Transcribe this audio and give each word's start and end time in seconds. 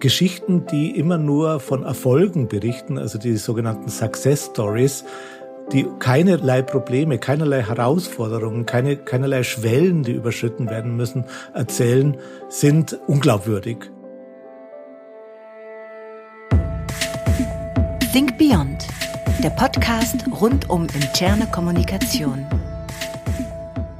Geschichten, 0.00 0.66
die 0.66 0.98
immer 0.98 1.18
nur 1.18 1.60
von 1.60 1.84
Erfolgen 1.84 2.48
berichten, 2.48 2.98
also 2.98 3.18
die 3.18 3.36
sogenannten 3.36 3.88
Success 3.88 4.46
Stories, 4.46 5.04
die 5.72 5.86
keinerlei 5.98 6.62
Probleme, 6.62 7.18
keinerlei 7.18 7.62
Herausforderungen, 7.62 8.66
keine, 8.66 8.96
keinerlei 8.96 9.44
Schwellen, 9.44 10.02
die 10.02 10.12
überschritten 10.12 10.68
werden 10.68 10.96
müssen, 10.96 11.24
erzählen, 11.54 12.16
sind 12.48 12.98
unglaubwürdig. 13.06 13.76
Think 18.12 18.36
Beyond, 18.38 18.88
der 19.44 19.50
Podcast 19.50 20.24
rund 20.40 20.68
um 20.68 20.86
interne 20.94 21.46
Kommunikation. 21.46 22.46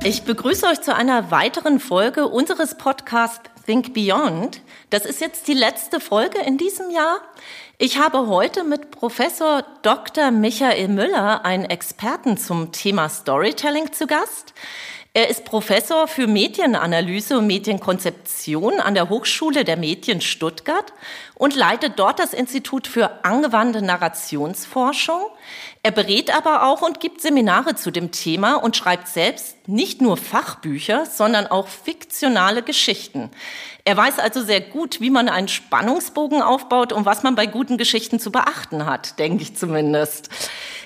Ich 0.03 0.25
begrüße 0.25 0.67
euch 0.67 0.81
zu 0.81 0.95
einer 0.95 1.31
weiteren 1.31 1.79
Folge 1.79 2.27
unseres 2.27 2.75
Podcasts 2.75 3.51
Think 3.71 3.95
Beyond. 3.95 4.63
Das 4.91 5.05
ist 5.05 5.21
jetzt 5.21 5.47
die 5.47 5.55
letzte 5.55 6.01
Folge 6.01 6.41
in 6.41 6.59
diesem 6.59 6.91
Jahr. 6.91 7.21
Ich 7.79 7.99
habe 7.99 8.27
heute 8.27 8.65
mit 8.65 8.91
Professor 8.91 9.65
Dr. 9.83 10.33
Michael 10.33 10.89
Müller 10.89 11.45
einen 11.45 11.67
Experten 11.67 12.37
zum 12.37 12.73
Thema 12.73 13.09
Storytelling 13.09 13.93
zu 13.93 14.09
Gast. 14.09 14.55
Er 15.13 15.29
ist 15.29 15.45
Professor 15.45 16.07
für 16.07 16.29
Medienanalyse 16.29 17.39
und 17.39 17.49
Medienkonzeption 17.49 18.79
an 18.79 18.95
der 18.95 19.09
Hochschule 19.09 19.65
der 19.65 19.77
Medien 19.77 20.21
Stuttgart 20.21 20.93
und 21.35 21.57
leitet 21.57 21.99
dort 21.99 22.21
das 22.21 22.33
Institut 22.33 22.87
für 22.87 23.25
angewandte 23.25 23.83
Narrationsforschung. 23.83 25.21
Er 25.83 25.91
berät 25.91 26.33
aber 26.33 26.63
auch 26.63 26.83
und 26.83 27.01
gibt 27.01 27.23
Seminare 27.23 27.75
zu 27.75 27.91
dem 27.91 28.13
Thema 28.13 28.55
und 28.55 28.77
schreibt 28.77 29.09
selbst 29.09 29.67
nicht 29.67 30.01
nur 30.01 30.17
Fachbücher, 30.17 31.05
sondern 31.07 31.49
auch 31.49 31.67
fiktionale 31.67 32.63
Geschichten. 32.63 33.33
Er 33.85 33.97
weiß 33.97 34.21
also 34.21 34.45
sehr 34.45 34.61
gut, 34.61 35.01
wie 35.01 35.11
man 35.11 35.29
einen 35.29 35.49
Spannungsbogen 35.49 36.41
aufbaut 36.41 36.93
und 36.93 37.05
was 37.05 37.25
man 37.25 37.35
bei 37.35 37.47
guten 37.47 37.79
Geschichten 37.79 38.21
zu 38.21 38.31
beachten 38.31 38.87
hat, 38.87 39.19
denke 39.19 39.43
ich 39.43 39.57
zumindest. 39.57 40.29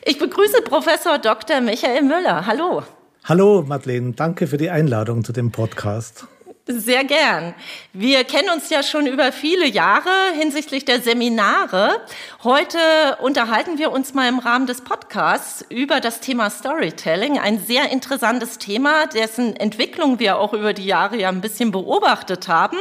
Ich 0.03 0.19
begrüße 0.19 0.63
Professor 0.63 1.19
Dr. 1.19 1.61
Michael 1.61 2.05
Müller. 2.05 2.47
Hallo. 2.47 2.85
Hallo 3.27 3.65
Madeleine, 3.67 4.13
danke 4.13 4.47
für 4.47 4.59
die 4.59 4.69
Einladung 4.69 5.25
zu 5.25 5.33
dem 5.33 5.51
Podcast. 5.51 6.27
Sehr 6.67 7.05
gern. 7.05 7.55
Wir 7.93 8.25
kennen 8.25 8.49
uns 8.49 8.71
ja 8.71 8.83
schon 8.83 9.07
über 9.07 9.33
viele 9.33 9.67
Jahre 9.67 10.09
hinsichtlich 10.35 10.87
der 10.87 11.03
Seminare. 11.03 12.01
Heute 12.43 12.79
unterhalten 13.21 13.77
wir 13.77 13.93
uns 13.93 14.15
mal 14.15 14.31
im 14.31 14.39
Rahmen 14.39 14.67
des 14.67 14.81
Podcasts 14.81 15.63
über 15.69 16.01
das 16.01 16.21
Thema 16.21 16.49
Storytelling. 16.49 17.39
Ein 17.39 17.59
sehr 17.59 17.91
interessantes 17.91 18.57
Thema, 18.57 19.05
dessen 19.09 19.55
Entwicklung 19.57 20.21
wir 20.21 20.39
auch 20.39 20.55
über 20.55 20.73
die 20.73 20.87
Jahre 20.87 21.19
ja 21.19 21.29
ein 21.29 21.43
bisschen 21.43 21.71
beobachtet 21.71 22.49
haben. 22.49 22.79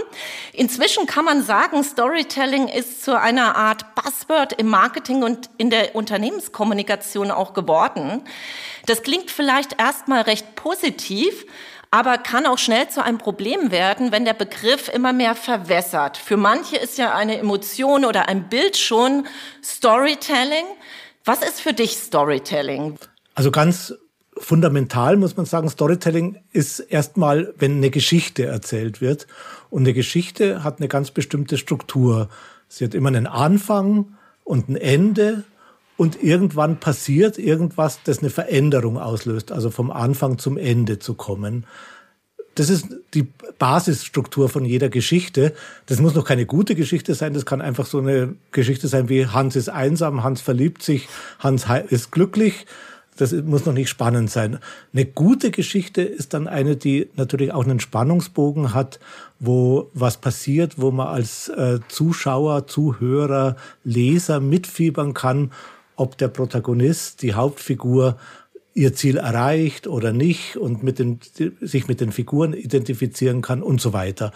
Inzwischen 0.53 1.05
kann 1.05 1.25
man 1.25 1.43
sagen, 1.43 1.83
Storytelling 1.83 2.69
ist 2.69 3.03
zu 3.03 3.19
einer 3.19 3.57
Art 3.57 3.95
Buzzword 3.95 4.53
im 4.53 4.69
Marketing 4.69 5.23
und 5.23 5.49
in 5.57 5.69
der 5.69 5.93
Unternehmenskommunikation 5.93 7.31
auch 7.31 7.53
geworden. 7.53 8.21
Das 8.85 9.03
klingt 9.03 9.29
vielleicht 9.29 9.77
erstmal 9.77 10.21
recht 10.21 10.55
positiv, 10.55 11.45
aber 11.93 12.17
kann 12.17 12.47
auch 12.47 12.57
schnell 12.57 12.89
zu 12.89 13.03
einem 13.03 13.19
Problem 13.19 13.69
werden, 13.69 14.11
wenn 14.11 14.25
der 14.25 14.33
Begriff 14.33 14.89
immer 14.91 15.13
mehr 15.13 15.35
verwässert. 15.35 16.17
Für 16.17 16.37
manche 16.37 16.75
ist 16.75 16.97
ja 16.97 17.13
eine 17.13 17.37
Emotion 17.37 18.03
oder 18.03 18.27
ein 18.27 18.49
Bild 18.49 18.77
schon 18.77 19.27
Storytelling. 19.63 20.65
Was 21.23 21.43
ist 21.43 21.61
für 21.61 21.71
dich 21.71 21.95
Storytelling? 21.97 22.97
Also 23.35 23.51
ganz 23.51 23.93
fundamental 24.39 25.17
muss 25.17 25.37
man 25.37 25.45
sagen, 25.45 25.69
Storytelling 25.69 26.41
ist 26.51 26.79
erstmal, 26.79 27.53
wenn 27.59 27.77
eine 27.77 27.91
Geschichte 27.91 28.47
erzählt 28.47 28.99
wird. 28.99 29.27
Und 29.69 29.83
eine 29.83 29.93
Geschichte 29.93 30.63
hat 30.63 30.79
eine 30.79 30.87
ganz 30.87 31.11
bestimmte 31.11 31.59
Struktur. 31.59 32.27
Sie 32.69 32.85
hat 32.85 32.95
immer 32.95 33.09
einen 33.09 33.27
Anfang 33.27 34.17
und 34.43 34.67
ein 34.67 34.77
Ende 34.77 35.43
und 35.97 36.23
irgendwann 36.23 36.79
passiert 36.79 37.37
irgendwas, 37.37 37.99
das 38.03 38.19
eine 38.19 38.29
Veränderung 38.29 38.97
auslöst, 38.97 39.51
also 39.51 39.69
vom 39.69 39.91
Anfang 39.91 40.37
zum 40.37 40.57
Ende 40.57 40.99
zu 40.99 41.13
kommen. 41.13 41.65
Das 42.55 42.69
ist 42.69 42.87
die 43.13 43.27
Basisstruktur 43.57 44.47
von 44.47 44.63
jeder 44.63 44.89
Geschichte. 44.89 45.53
Das 45.87 45.99
muss 45.99 46.13
noch 46.13 46.25
keine 46.25 46.45
gute 46.45 46.75
Geschichte 46.75 47.15
sein. 47.15 47.33
Das 47.33 47.45
kann 47.45 47.61
einfach 47.61 47.87
so 47.87 47.97
eine 47.97 48.35
Geschichte 48.51 48.87
sein 48.87 49.09
wie 49.09 49.25
Hans 49.25 49.55
ist 49.55 49.69
einsam, 49.69 50.23
Hans 50.23 50.41
verliebt 50.41 50.83
sich, 50.83 51.07
Hans 51.39 51.65
ist 51.89 52.11
glücklich. 52.11 52.67
Das 53.17 53.31
muss 53.31 53.65
noch 53.65 53.73
nicht 53.73 53.89
spannend 53.89 54.31
sein. 54.31 54.59
Eine 54.91 55.05
gute 55.05 55.51
Geschichte 55.51 56.01
ist 56.01 56.33
dann 56.33 56.47
eine, 56.47 56.75
die 56.75 57.09
natürlich 57.15 57.51
auch 57.51 57.63
einen 57.63 57.79
Spannungsbogen 57.79 58.73
hat, 58.73 58.99
wo 59.39 59.91
was 59.93 60.17
passiert, 60.17 60.79
wo 60.81 60.89
man 60.89 61.07
als 61.07 61.49
äh, 61.49 61.79
Zuschauer, 61.89 62.65
Zuhörer, 62.65 63.55
Leser 63.83 64.39
mitfiebern 64.39 65.13
kann 65.13 65.51
ob 65.95 66.17
der 66.17 66.27
Protagonist, 66.27 67.21
die 67.21 67.33
Hauptfigur, 67.33 68.17
ihr 68.73 68.93
Ziel 68.93 69.17
erreicht 69.17 69.87
oder 69.87 70.13
nicht 70.13 70.57
und 70.57 70.83
mit 70.83 70.99
den, 70.99 71.19
sich 71.61 71.87
mit 71.87 72.01
den 72.01 72.11
Figuren 72.11 72.53
identifizieren 72.53 73.41
kann 73.41 73.61
und 73.61 73.79
so 73.79 73.93
weiter. 73.93 74.31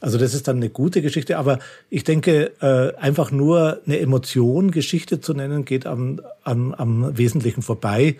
Also 0.00 0.18
das 0.18 0.34
ist 0.34 0.46
dann 0.46 0.56
eine 0.56 0.68
gute 0.68 1.02
Geschichte, 1.02 1.38
aber 1.38 1.58
ich 1.90 2.04
denke, 2.04 2.52
äh, 2.60 2.96
einfach 3.00 3.30
nur 3.30 3.80
eine 3.84 3.98
Emotion 3.98 4.70
Geschichte 4.70 5.20
zu 5.20 5.34
nennen, 5.34 5.64
geht 5.64 5.86
am, 5.86 6.20
am, 6.44 6.72
am 6.74 7.16
Wesentlichen 7.18 7.62
vorbei. 7.62 8.16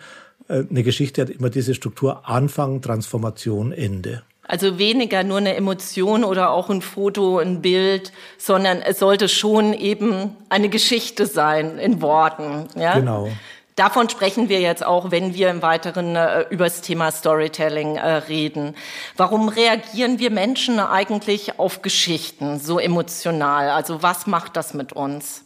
Äh, 0.49 0.65
eine 0.69 0.83
Geschichte 0.83 1.23
hat 1.23 1.31
immer 1.31 1.51
diese 1.51 1.75
Struktur 1.75 2.29
Anfang, 2.29 2.83
Transformation, 2.83 3.71
Ende. 3.71 4.23
Also 4.49 4.79
weniger 4.79 5.25
nur 5.25 5.37
eine 5.37 5.55
Emotion 5.57 6.25
oder 6.25 6.51
auch 6.51 6.71
ein 6.71 6.81
Foto, 6.81 7.39
ein 7.39 7.61
Bild, 7.61 8.13
sondern 8.39 8.81
es 8.81 8.99
sollte 8.99 9.29
schon 9.29 9.75
eben 9.75 10.35
eine 10.49 10.71
Geschichte 10.71 11.27
sein 11.27 11.79
in 11.79 12.01
Worten. 12.01 12.67
Ja? 12.75 12.95
Genau. 12.95 13.29
Davon 13.77 14.09
sprechen 14.09 14.49
wir 14.49 14.61
jetzt 14.61 14.85
auch, 14.85 15.11
wenn 15.11 15.35
wir 15.35 15.51
im 15.51 15.61
Weiteren 15.61 16.17
äh, 16.17 16.47
über 16.49 16.65
das 16.65 16.81
Thema 16.81 17.13
Storytelling 17.13 17.97
äh, 17.97 18.07
reden. 18.07 18.75
Warum 19.19 19.51
reagieren 19.51 20.19
wir 20.19 20.31
Menschen 20.31 20.81
eigentlich 20.81 21.61
auf 21.61 21.83
Geschichten 21.83 22.59
so 22.59 22.79
emotional? 22.79 23.69
Also 23.69 24.03
was 24.03 24.27
macht 24.27 24.57
das 24.57 24.73
mit 24.73 24.95
uns? 24.95 25.45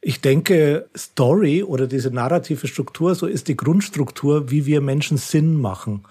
Ich 0.00 0.22
denke, 0.22 0.88
Story 0.96 1.62
oder 1.62 1.86
diese 1.86 2.10
narrative 2.10 2.66
Struktur, 2.66 3.14
so 3.14 3.26
ist 3.26 3.46
die 3.48 3.56
Grundstruktur, 3.56 4.50
wie 4.50 4.64
wir 4.64 4.80
Menschen 4.80 5.18
Sinn 5.18 5.60
machen 5.60 6.04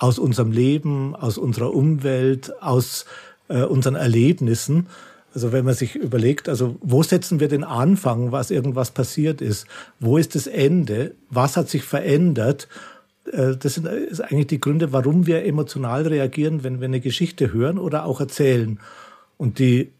aus 0.00 0.18
unserem 0.18 0.50
Leben, 0.50 1.14
aus 1.14 1.38
unserer 1.38 1.72
Umwelt, 1.74 2.60
aus 2.62 3.04
äh, 3.48 3.62
unseren 3.62 3.96
Erlebnissen. 3.96 4.86
Also 5.34 5.52
wenn 5.52 5.64
man 5.64 5.74
sich 5.74 5.94
überlegt, 5.94 6.48
also 6.48 6.76
wo 6.80 7.02
setzen 7.02 7.38
wir 7.38 7.48
den 7.48 7.62
Anfang, 7.62 8.32
was 8.32 8.50
irgendwas 8.50 8.90
passiert 8.90 9.40
ist? 9.42 9.66
Wo 10.00 10.16
ist 10.16 10.34
das 10.34 10.46
Ende? 10.46 11.14
Was 11.28 11.56
hat 11.56 11.68
sich 11.68 11.84
verändert? 11.84 12.66
Äh, 13.30 13.56
das 13.56 13.74
sind 13.74 13.86
ist 13.86 14.22
eigentlich 14.22 14.46
die 14.46 14.60
Gründe, 14.60 14.92
warum 14.92 15.26
wir 15.26 15.44
emotional 15.44 16.06
reagieren, 16.06 16.64
wenn 16.64 16.80
wir 16.80 16.86
eine 16.86 17.00
Geschichte 17.00 17.52
hören 17.52 17.78
oder 17.78 18.06
auch 18.06 18.20
erzählen. 18.20 18.80
Und 19.36 19.58
die 19.58 19.92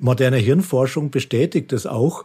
moderne 0.00 0.38
Hirnforschung 0.38 1.10
bestätigt 1.10 1.70
das 1.70 1.86
auch. 1.86 2.24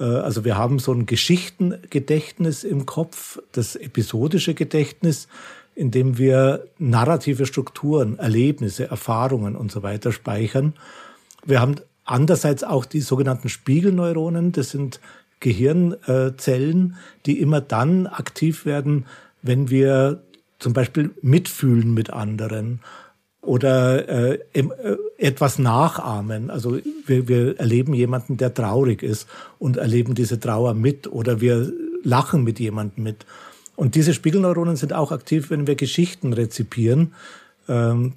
Äh, 0.00 0.04
also 0.04 0.46
wir 0.46 0.56
haben 0.56 0.78
so 0.78 0.92
ein 0.92 1.04
Geschichtengedächtnis 1.04 2.64
im 2.64 2.86
Kopf, 2.86 3.42
das 3.52 3.76
episodische 3.76 4.54
Gedächtnis 4.54 5.28
indem 5.76 6.18
wir 6.18 6.66
narrative 6.78 7.46
Strukturen, 7.46 8.18
Erlebnisse, 8.18 8.88
Erfahrungen 8.88 9.54
und 9.54 9.70
so 9.70 9.82
weiter 9.82 10.10
speichern. 10.10 10.72
Wir 11.44 11.60
haben 11.60 11.76
andererseits 12.04 12.64
auch 12.64 12.86
die 12.86 13.00
sogenannten 13.02 13.48
Spiegelneuronen. 13.48 14.52
Das 14.52 14.70
sind 14.70 15.00
Gehirnzellen, 15.40 16.96
die 17.26 17.40
immer 17.40 17.60
dann 17.60 18.06
aktiv 18.06 18.64
werden, 18.64 19.04
wenn 19.42 19.70
wir 19.70 20.22
zum 20.58 20.72
Beispiel 20.72 21.10
mitfühlen 21.20 21.92
mit 21.92 22.10
anderen 22.10 22.80
oder 23.42 24.08
äh, 24.08 24.38
äh, 24.54 24.96
etwas 25.18 25.58
nachahmen. 25.58 26.50
Also 26.50 26.78
wir, 27.06 27.28
wir 27.28 27.60
erleben 27.60 27.92
jemanden, 27.92 28.38
der 28.38 28.54
traurig 28.54 29.02
ist 29.02 29.28
und 29.58 29.76
erleben 29.76 30.14
diese 30.14 30.40
Trauer 30.40 30.72
mit 30.72 31.06
oder 31.06 31.40
wir 31.40 31.70
lachen 32.02 32.44
mit 32.44 32.58
jemandem 32.58 33.04
mit. 33.04 33.26
Und 33.76 33.94
diese 33.94 34.14
Spiegelneuronen 34.14 34.76
sind 34.76 34.92
auch 34.92 35.12
aktiv, 35.12 35.50
wenn 35.50 35.66
wir 35.66 35.76
Geschichten 35.76 36.32
rezipieren. 36.32 37.14
Ähm, 37.68 38.14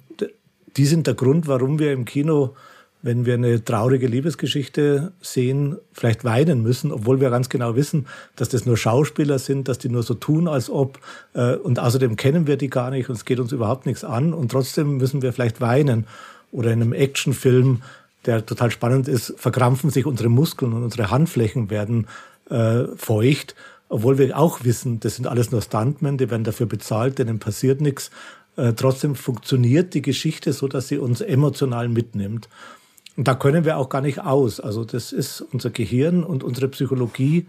die 0.76 0.86
sind 0.86 1.06
der 1.06 1.14
Grund, 1.14 1.46
warum 1.48 1.78
wir 1.78 1.92
im 1.92 2.06
Kino, 2.06 2.54
wenn 3.02 3.26
wir 3.26 3.34
eine 3.34 3.62
traurige 3.64 4.06
Liebesgeschichte 4.06 5.12
sehen, 5.20 5.76
vielleicht 5.92 6.24
weinen 6.24 6.62
müssen, 6.62 6.92
obwohl 6.92 7.20
wir 7.20 7.30
ganz 7.30 7.48
genau 7.48 7.76
wissen, 7.76 8.06
dass 8.36 8.48
das 8.48 8.66
nur 8.66 8.76
Schauspieler 8.76 9.38
sind, 9.38 9.68
dass 9.68 9.78
die 9.78 9.88
nur 9.88 10.02
so 10.02 10.14
tun, 10.14 10.48
als 10.48 10.70
ob. 10.70 10.98
Äh, 11.34 11.56
und 11.56 11.78
außerdem 11.78 12.16
kennen 12.16 12.46
wir 12.46 12.56
die 12.56 12.70
gar 12.70 12.90
nicht 12.90 13.08
und 13.08 13.16
es 13.16 13.24
geht 13.24 13.40
uns 13.40 13.52
überhaupt 13.52 13.86
nichts 13.86 14.02
an. 14.02 14.32
Und 14.32 14.50
trotzdem 14.50 14.96
müssen 14.96 15.22
wir 15.22 15.32
vielleicht 15.32 15.60
weinen. 15.60 16.06
Oder 16.52 16.72
in 16.72 16.80
einem 16.80 16.92
Actionfilm, 16.92 17.82
der 18.26 18.44
total 18.44 18.70
spannend 18.70 19.08
ist, 19.08 19.34
verkrampfen 19.36 19.90
sich 19.90 20.06
unsere 20.06 20.28
Muskeln 20.28 20.72
und 20.72 20.82
unsere 20.82 21.10
Handflächen 21.10 21.70
werden 21.70 22.06
äh, 22.48 22.84
feucht 22.96 23.54
obwohl 23.90 24.18
wir 24.18 24.38
auch 24.38 24.64
wissen, 24.64 25.00
das 25.00 25.16
sind 25.16 25.26
alles 25.26 25.50
nur 25.50 25.60
Stuntmen, 25.60 26.16
die 26.16 26.30
werden 26.30 26.44
dafür 26.44 26.66
bezahlt, 26.66 27.18
denen 27.18 27.40
passiert 27.40 27.80
nichts. 27.80 28.10
Äh, 28.56 28.72
trotzdem 28.72 29.16
funktioniert 29.16 29.94
die 29.94 30.00
Geschichte 30.00 30.52
so, 30.52 30.68
dass 30.68 30.88
sie 30.88 30.98
uns 30.98 31.20
emotional 31.20 31.88
mitnimmt. 31.88 32.48
Und 33.16 33.26
da 33.26 33.34
können 33.34 33.64
wir 33.64 33.76
auch 33.76 33.88
gar 33.88 34.00
nicht 34.00 34.20
aus. 34.20 34.60
Also 34.60 34.84
das 34.84 35.12
ist 35.12 35.40
unser 35.40 35.70
Gehirn 35.70 36.22
und 36.22 36.44
unsere 36.44 36.68
Psychologie, 36.68 37.48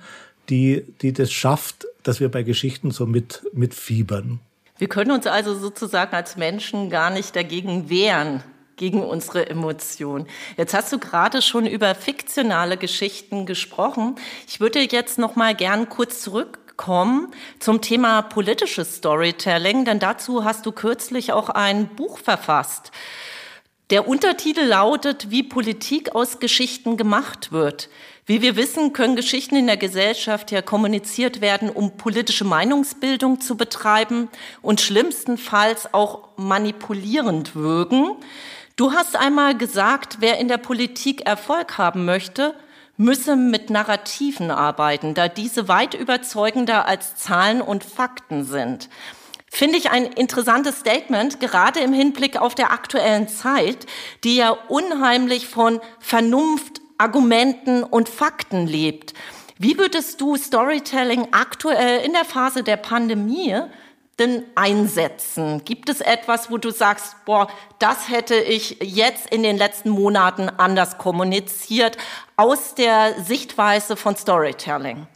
die, 0.49 0.83
die 1.01 1.13
das 1.13 1.31
schafft, 1.31 1.85
dass 2.01 2.19
wir 2.19 2.29
bei 2.29 2.41
Geschichten 2.41 2.89
so 2.89 3.05
mit, 3.05 3.43
mitfiebern. 3.53 4.39
Wir 4.79 4.89
können 4.89 5.11
uns 5.11 5.27
also 5.27 5.53
sozusagen 5.53 6.15
als 6.15 6.38
Menschen 6.38 6.89
gar 6.89 7.11
nicht 7.11 7.35
dagegen 7.35 7.88
wehren, 7.91 8.43
gegen 8.81 9.03
unsere 9.03 9.47
Emotionen. 9.47 10.25
Jetzt 10.57 10.73
hast 10.73 10.91
du 10.91 10.97
gerade 10.97 11.43
schon 11.43 11.67
über 11.67 11.93
fiktionale 11.93 12.77
Geschichten 12.77 13.45
gesprochen. 13.45 14.15
Ich 14.47 14.59
würde 14.59 14.79
jetzt 14.79 15.19
noch 15.19 15.35
mal 15.35 15.53
gern 15.53 15.87
kurz 15.87 16.21
zurückkommen 16.21 17.27
zum 17.59 17.81
Thema 17.81 18.23
politisches 18.23 18.95
Storytelling, 18.95 19.85
denn 19.85 19.99
dazu 19.99 20.45
hast 20.45 20.65
du 20.65 20.71
kürzlich 20.71 21.31
auch 21.31 21.49
ein 21.49 21.89
Buch 21.89 22.17
verfasst. 22.17 22.91
Der 23.91 24.07
Untertitel 24.07 24.63
lautet, 24.63 25.29
wie 25.29 25.43
Politik 25.43 26.15
aus 26.15 26.39
Geschichten 26.39 26.97
gemacht 26.97 27.51
wird. 27.51 27.87
Wie 28.25 28.41
wir 28.41 28.55
wissen, 28.55 28.93
können 28.93 29.15
Geschichten 29.15 29.57
in 29.57 29.67
der 29.67 29.77
Gesellschaft 29.77 30.49
ja 30.49 30.63
kommuniziert 30.63 31.41
werden, 31.41 31.69
um 31.69 31.97
politische 31.97 32.45
Meinungsbildung 32.45 33.41
zu 33.41 33.57
betreiben 33.57 34.29
und 34.63 34.81
schlimmstenfalls 34.81 35.93
auch 35.93 36.29
manipulierend 36.37 37.55
wirken. 37.55 38.15
Du 38.81 38.93
hast 38.93 39.15
einmal 39.15 39.55
gesagt, 39.55 40.17
wer 40.21 40.39
in 40.39 40.47
der 40.47 40.57
Politik 40.57 41.27
Erfolg 41.27 41.77
haben 41.77 42.03
möchte, 42.03 42.55
müsse 42.97 43.35
mit 43.35 43.69
Narrativen 43.69 44.49
arbeiten, 44.49 45.13
da 45.13 45.27
diese 45.27 45.67
weit 45.67 45.93
überzeugender 45.93 46.87
als 46.87 47.15
Zahlen 47.15 47.61
und 47.61 47.83
Fakten 47.83 48.43
sind. 48.43 48.89
Finde 49.51 49.77
ich 49.77 49.91
ein 49.91 50.05
interessantes 50.05 50.79
Statement, 50.79 51.39
gerade 51.39 51.79
im 51.81 51.93
Hinblick 51.93 52.37
auf 52.41 52.55
der 52.55 52.71
aktuellen 52.71 53.27
Zeit, 53.27 53.85
die 54.23 54.37
ja 54.37 54.49
unheimlich 54.49 55.47
von 55.47 55.79
Vernunft, 55.99 56.81
Argumenten 56.97 57.83
und 57.83 58.09
Fakten 58.09 58.65
lebt. 58.65 59.13
Wie 59.59 59.77
würdest 59.77 60.19
du 60.21 60.37
Storytelling 60.37 61.27
aktuell 61.33 62.03
in 62.03 62.13
der 62.13 62.25
Phase 62.25 62.63
der 62.63 62.77
Pandemie 62.77 63.61
denn 64.21 64.44
einsetzen? 64.56 65.63
Gibt 65.65 65.89
es 65.89 66.00
etwas, 66.00 66.50
wo 66.50 66.57
du 66.57 66.71
sagst, 66.71 67.15
boah, 67.25 67.50
das 67.79 68.09
hätte 68.09 68.35
ich 68.35 68.77
jetzt 68.81 69.27
in 69.33 69.44
den 69.44 69.57
letzten 69.57 69.89
Monaten 69.89 70.47
anders 70.47 70.97
kommuniziert 70.97 71.97
aus 72.38 72.75
der 72.75 73.15
Sichtweise 73.23 73.97
von 73.97 74.15
Storytelling? 74.15 75.07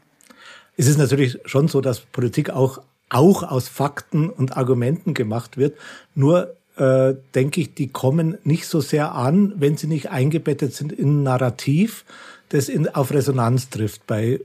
Es 0.76 0.88
ist 0.88 0.98
natürlich 0.98 1.40
schon 1.46 1.68
so, 1.68 1.80
dass 1.80 2.02
Politik 2.02 2.50
auch, 2.50 2.82
auch 3.10 3.44
aus 3.44 3.70
Fakten 3.70 4.30
und 4.30 4.58
Argumenten 4.58 5.14
gemacht 5.14 5.56
wird. 5.56 5.78
Nur 6.16 6.56
äh, 6.76 7.14
denke 7.34 7.62
ich, 7.62 7.74
die 7.74 7.88
kommen 7.88 8.38
nicht 8.44 8.68
so 8.68 8.82
sehr 8.82 9.14
an, 9.14 9.54
wenn 9.56 9.78
sie 9.78 9.88
nicht 9.88 10.10
eingebettet 10.10 10.74
sind 10.74 10.92
in 10.92 11.20
ein 11.20 11.24
Narrativ, 11.24 12.04
das 12.50 12.68
in, 12.68 12.90
auf 12.90 13.12
Resonanz 13.12 13.70
trifft 13.70 14.06
bei 14.08 14.42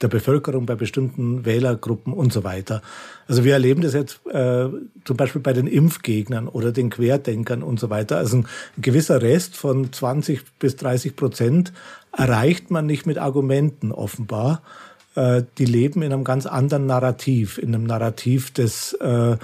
der 0.00 0.08
Bevölkerung, 0.08 0.66
bei 0.66 0.74
bestimmten 0.74 1.44
Wählergruppen 1.44 2.12
und 2.12 2.32
so 2.32 2.44
weiter. 2.44 2.82
Also 3.26 3.44
wir 3.44 3.52
erleben 3.52 3.82
das 3.82 3.94
jetzt 3.94 4.20
äh, 4.26 4.68
zum 5.04 5.16
Beispiel 5.16 5.40
bei 5.40 5.52
den 5.52 5.66
Impfgegnern 5.66 6.48
oder 6.48 6.72
den 6.72 6.90
Querdenkern 6.90 7.62
und 7.62 7.80
so 7.80 7.90
weiter. 7.90 8.16
Also 8.18 8.38
ein 8.38 8.46
gewisser 8.76 9.22
Rest 9.22 9.56
von 9.56 9.92
20 9.92 10.42
bis 10.58 10.76
30 10.76 11.16
Prozent 11.16 11.72
erreicht 12.16 12.70
man 12.70 12.86
nicht 12.86 13.06
mit 13.06 13.18
Argumenten 13.18 13.92
offenbar. 13.92 14.62
Äh, 15.14 15.42
die 15.58 15.64
leben 15.64 16.02
in 16.02 16.12
einem 16.12 16.24
ganz 16.24 16.46
anderen 16.46 16.86
Narrativ, 16.86 17.58
in 17.58 17.74
einem 17.74 17.84
Narrativ 17.84 18.52
des 18.52 18.92
äh, 18.94 19.36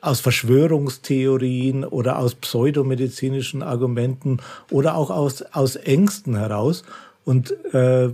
aus 0.00 0.20
Verschwörungstheorien 0.20 1.84
oder 1.84 2.18
aus 2.18 2.34
pseudomedizinischen 2.34 3.62
Argumenten 3.62 4.38
oder 4.70 4.94
auch 4.94 5.10
aus, 5.10 5.42
aus 5.42 5.76
Ängsten 5.76 6.36
heraus. 6.36 6.84
Und 7.24 7.52
äh, 7.74 8.10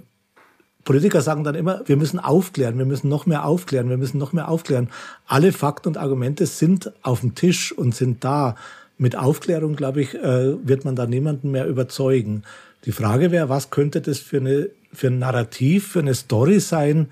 Politiker 0.84 1.22
sagen 1.22 1.44
dann 1.44 1.54
immer, 1.54 1.82
wir 1.86 1.96
müssen 1.96 2.18
aufklären, 2.18 2.78
wir 2.78 2.84
müssen 2.84 3.08
noch 3.08 3.26
mehr 3.26 3.46
aufklären, 3.46 3.88
wir 3.88 3.96
müssen 3.96 4.18
noch 4.18 4.32
mehr 4.32 4.48
aufklären. 4.48 4.90
Alle 5.26 5.52
Fakten 5.52 5.88
und 5.88 5.96
Argumente 5.96 6.46
sind 6.46 6.92
auf 7.02 7.20
dem 7.20 7.34
Tisch 7.34 7.72
und 7.72 7.94
sind 7.94 8.22
da. 8.24 8.56
Mit 8.96 9.16
Aufklärung, 9.16 9.74
glaube 9.74 10.02
ich, 10.02 10.14
äh, 10.14 10.54
wird 10.66 10.84
man 10.84 10.94
da 10.94 11.06
niemanden 11.06 11.50
mehr 11.50 11.66
überzeugen. 11.66 12.44
Die 12.84 12.92
Frage 12.92 13.32
wäre, 13.32 13.48
was 13.48 13.70
könnte 13.70 14.00
das 14.00 14.18
für, 14.18 14.36
eine, 14.36 14.68
für 14.92 15.08
ein 15.08 15.18
Narrativ, 15.18 15.88
für 15.88 15.98
eine 15.98 16.14
Story 16.14 16.60
sein, 16.60 17.08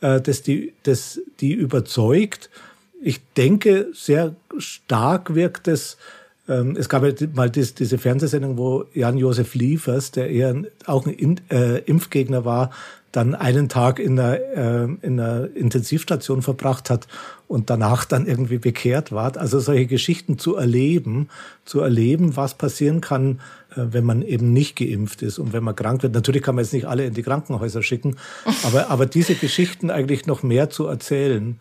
äh, 0.00 0.20
das, 0.20 0.42
die, 0.42 0.74
das 0.84 1.20
die 1.40 1.52
überzeugt. 1.52 2.50
Ich 3.02 3.20
denke, 3.36 3.88
sehr 3.94 4.36
stark 4.58 5.34
wirkt 5.34 5.66
es, 5.66 5.96
ähm, 6.48 6.76
es 6.78 6.88
gab 6.88 7.02
ja 7.02 7.12
mal 7.34 7.50
diese 7.50 7.98
Fernsehsendung, 7.98 8.58
wo 8.58 8.84
Jan-Josef 8.92 9.54
Liefers, 9.54 10.10
der 10.10 10.30
eher 10.30 10.54
auch 10.86 11.06
ein 11.06 11.40
Impfgegner 11.86 12.44
war, 12.44 12.70
dann 13.16 13.34
einen 13.34 13.68
Tag 13.68 14.00
in 14.00 14.16
der, 14.16 14.56
äh, 14.56 14.88
in 15.02 15.16
der 15.16 15.54
Intensivstation 15.54 16.42
verbracht 16.42 16.90
hat 16.90 17.06
und 17.46 17.70
danach 17.70 18.04
dann 18.04 18.26
irgendwie 18.26 18.58
bekehrt 18.58 19.12
war. 19.12 19.36
Also 19.36 19.60
solche 19.60 19.86
Geschichten 19.86 20.38
zu 20.38 20.56
erleben, 20.56 21.28
zu 21.64 21.80
erleben, 21.80 22.36
was 22.36 22.54
passieren 22.54 23.00
kann, 23.00 23.40
äh, 23.70 23.82
wenn 23.92 24.04
man 24.04 24.22
eben 24.22 24.52
nicht 24.52 24.76
geimpft 24.76 25.22
ist 25.22 25.38
und 25.38 25.52
wenn 25.52 25.62
man 25.62 25.76
krank 25.76 26.02
wird. 26.02 26.12
Natürlich 26.12 26.42
kann 26.42 26.56
man 26.56 26.64
jetzt 26.64 26.72
nicht 26.72 26.86
alle 26.86 27.06
in 27.06 27.14
die 27.14 27.22
Krankenhäuser 27.22 27.82
schicken, 27.82 28.16
aber, 28.64 28.90
aber 28.90 29.06
diese 29.06 29.36
Geschichten 29.36 29.90
eigentlich 29.90 30.26
noch 30.26 30.42
mehr 30.42 30.70
zu 30.70 30.86
erzählen. 30.86 31.60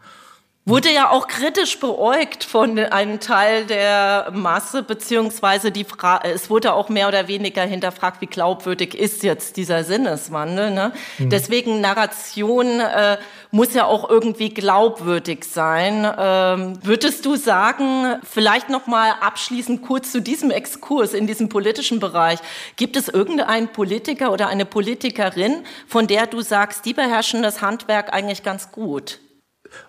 Wurde 0.66 0.94
ja 0.94 1.10
auch 1.10 1.28
kritisch 1.28 1.78
beäugt 1.82 2.46
von 2.46 2.80
einem 2.80 3.20
Teil 3.20 3.66
der 3.66 4.32
Masse, 4.32 4.82
beziehungsweise 4.82 5.72
die 5.72 5.84
Fra 5.84 6.22
es 6.24 6.50
wurde 6.50 6.72
auch 6.72 6.88
mehr 6.88 7.10
oder 7.10 7.28
weniger 7.28 7.64
hinterfragt, 7.64 8.22
wie 8.22 8.28
glaubwürdig 8.28 8.96
ist 8.96 9.24
jetzt 9.24 9.58
dieser 9.58 9.84
Sinneswandel. 9.84 10.72
Ne? 10.72 10.94
Mhm. 11.18 11.30
Deswegen 11.30 11.82
Narration 11.82 12.80
äh, 12.80 13.18
muss 13.52 13.74
ja 13.74 13.84
auch 13.84 14.10
irgendwie 14.10 14.52
glaubwürdig 14.54 15.44
sein. 15.44 16.10
Ähm, 16.18 16.80
würdest 16.82 17.26
du 17.26 17.36
sagen, 17.36 18.16
vielleicht 18.24 18.70
noch 18.70 18.88
mal 18.88 19.16
abschließend 19.20 19.82
kurz 19.82 20.14
zu 20.14 20.22
diesem 20.22 20.50
Exkurs 20.50 21.14
in 21.14 21.28
diesem 21.28 21.50
politischen 21.50 22.00
Bereich, 22.00 22.40
gibt 22.78 22.96
es 22.96 23.10
irgendeinen 23.10 23.68
Politiker 23.68 24.32
oder 24.32 24.48
eine 24.48 24.64
Politikerin, 24.64 25.66
von 25.90 26.08
der 26.08 26.26
du 26.26 26.40
sagst, 26.40 26.86
die 26.86 26.94
beherrschen 26.94 27.44
das 27.44 27.62
Handwerk 27.62 28.14
eigentlich 28.14 28.44
ganz 28.44 28.72
gut? 28.72 29.20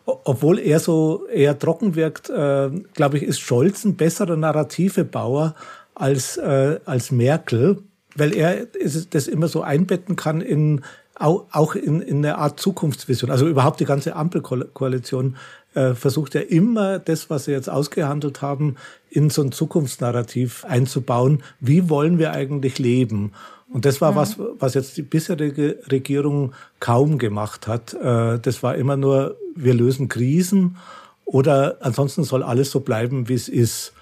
Obwohl 0.05 0.59
er 0.59 0.81
so 0.81 1.27
eher 1.27 1.59
trocken 1.59 1.95
wirkt, 1.95 2.31
äh, 2.31 2.71
glaube 2.95 3.19
ich, 3.19 3.23
ist 3.23 3.41
Scholz 3.41 3.85
ein 3.85 3.97
besserer 3.97 4.37
Narrativebauer 4.37 5.55
als, 5.95 6.37
äh, 6.37 6.81
als 6.85 7.11
Merkel, 7.11 7.79
weil 8.17 8.35
er 8.35 8.67
das 9.11 9.29
immer 9.29 9.49
so 9.49 9.63
einbetten 9.63 10.17
kann 10.17 10.41
in 10.41 10.83
auch 11.17 11.77
in, 11.77 12.01
in 12.01 12.19
eine 12.19 12.39
Art 12.39 12.59
Zukunftsvision. 12.59 13.31
Also 13.31 13.47
überhaupt 13.47 13.79
die 13.79 13.85
ganze 13.85 14.17
Ampelkoalition 14.17 15.37
äh, 15.75 15.95
versucht 15.95 16.35
ja 16.35 16.41
immer 16.41 16.99
das, 16.99 17.31
was 17.31 17.45
sie 17.45 17.53
jetzt 17.53 17.71
ausgehandelt 17.71 18.43
haben, 18.43 18.77
in 19.11 19.31
so 19.31 19.43
ein 19.43 19.53
Zukunftsnarrativ 19.53 20.65
einzubauen. 20.65 21.43
Wie 21.61 21.89
wollen 21.89 22.19
wir 22.19 22.33
eigentlich 22.33 22.79
leben? 22.79 23.33
Und 23.73 23.85
das 23.85 24.01
war 24.01 24.13
mhm. 24.13 24.17
was, 24.17 24.37
was 24.59 24.75
jetzt 24.75 24.97
die 24.97 25.03
bisherige 25.03 25.79
Regierung 25.91 26.53
kaum 26.81 27.19
gemacht 27.19 27.67
hat. 27.67 27.95
Äh, 27.95 28.39
das 28.41 28.63
war 28.63 28.75
immer 28.75 28.97
nur, 28.97 29.37
wir 29.57 29.75
lösen 29.75 30.09
Krisen 30.09 30.77
oder 31.25 31.79
ansonsten 31.81 32.25
soll 32.25 32.43
alles 32.43 32.71
so 32.71 32.81
bleiben, 32.81 33.29
wie 33.29 33.35
es 33.35 33.49
ist. 33.49 33.93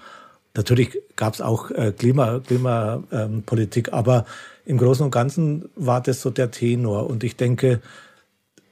Natürlich 0.55 0.99
gab 1.15 1.33
es 1.33 1.41
auch 1.41 1.71
äh, 1.71 1.91
Klima, 1.97 2.39
Klimapolitik, 2.39 3.91
aber 3.91 4.25
im 4.65 4.77
Großen 4.77 5.05
und 5.05 5.11
Ganzen 5.11 5.69
war 5.75 6.01
das 6.01 6.21
so 6.21 6.29
der 6.29 6.51
Tenor. 6.51 7.09
Und 7.09 7.23
ich 7.23 7.35
denke, 7.35 7.81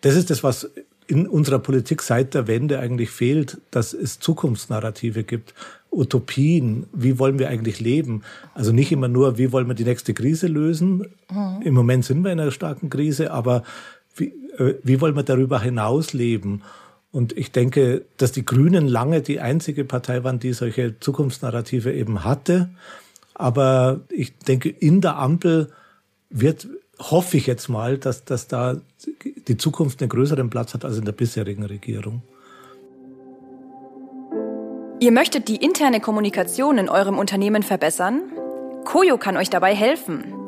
das 0.01 0.15
ist 0.15 0.29
das, 0.29 0.43
was 0.43 0.69
in 1.07 1.27
unserer 1.27 1.59
Politik 1.59 2.01
seit 2.01 2.33
der 2.33 2.47
Wende 2.47 2.79
eigentlich 2.79 3.09
fehlt, 3.09 3.57
dass 3.71 3.93
es 3.93 4.19
Zukunftsnarrative 4.19 5.23
gibt, 5.23 5.53
Utopien, 5.91 6.85
wie 6.93 7.19
wollen 7.19 7.37
wir 7.37 7.49
eigentlich 7.49 7.81
leben? 7.81 8.23
Also 8.53 8.71
nicht 8.71 8.93
immer 8.93 9.09
nur, 9.09 9.37
wie 9.37 9.51
wollen 9.51 9.67
wir 9.67 9.73
die 9.73 9.83
nächste 9.83 10.13
Krise 10.13 10.47
lösen? 10.47 11.07
Mhm. 11.29 11.61
Im 11.63 11.73
Moment 11.73 12.05
sind 12.05 12.23
wir 12.23 12.31
in 12.31 12.39
einer 12.39 12.51
starken 12.51 12.89
Krise, 12.89 13.31
aber 13.31 13.63
wie, 14.15 14.33
äh, 14.57 14.75
wie 14.83 15.01
wollen 15.01 15.15
wir 15.15 15.23
darüber 15.23 15.61
hinaus 15.61 16.13
leben? 16.13 16.61
Und 17.11 17.37
ich 17.37 17.51
denke, 17.51 18.05
dass 18.17 18.31
die 18.31 18.45
Grünen 18.45 18.87
lange 18.87 19.21
die 19.21 19.41
einzige 19.41 19.83
Partei 19.83 20.23
waren, 20.23 20.39
die 20.39 20.53
solche 20.53 20.99
Zukunftsnarrative 20.99 21.93
eben 21.93 22.23
hatte. 22.23 22.69
Aber 23.33 24.01
ich 24.09 24.37
denke, 24.37 24.69
in 24.69 25.01
der 25.01 25.17
Ampel 25.17 25.71
wird, 26.29 26.67
hoffe 26.99 27.37
ich 27.37 27.47
jetzt 27.47 27.67
mal, 27.67 27.97
dass, 27.97 28.23
dass 28.23 28.47
da 28.47 28.77
die 29.47 29.57
Zukunft 29.57 30.01
einen 30.01 30.09
größeren 30.09 30.49
Platz 30.49 30.73
hat 30.73 30.85
als 30.85 30.97
in 30.97 31.05
der 31.05 31.11
bisherigen 31.11 31.63
Regierung. 31.63 32.21
Ihr 35.01 35.11
möchtet 35.11 35.47
die 35.47 35.55
interne 35.55 35.99
Kommunikation 35.99 36.77
in 36.77 36.87
eurem 36.87 37.17
Unternehmen 37.17 37.63
verbessern? 37.63 38.21
Koyo 38.85 39.17
kann 39.17 39.35
euch 39.35 39.49
dabei 39.49 39.75
helfen. 39.75 40.40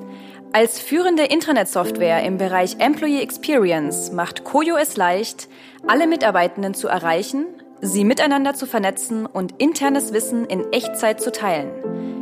Als 0.55 0.79
führende 0.79 1.23
Intranet-Software 1.23 2.23
im 2.23 2.37
Bereich 2.37 2.75
Employee 2.77 3.23
Experience 3.23 4.11
macht 4.11 4.43
Koyo 4.43 4.77
es 4.77 4.97
leicht, 4.97 5.47
alle 5.87 6.05
Mitarbeitenden 6.05 6.75
zu 6.75 6.87
erreichen, 6.87 7.47
sie 7.81 8.03
miteinander 8.03 8.53
zu 8.53 8.67
vernetzen 8.67 9.25
und 9.25 9.59
internes 9.59 10.13
Wissen 10.13 10.45
in 10.45 10.71
Echtzeit 10.71 11.21
zu 11.21 11.31
teilen. 11.31 11.71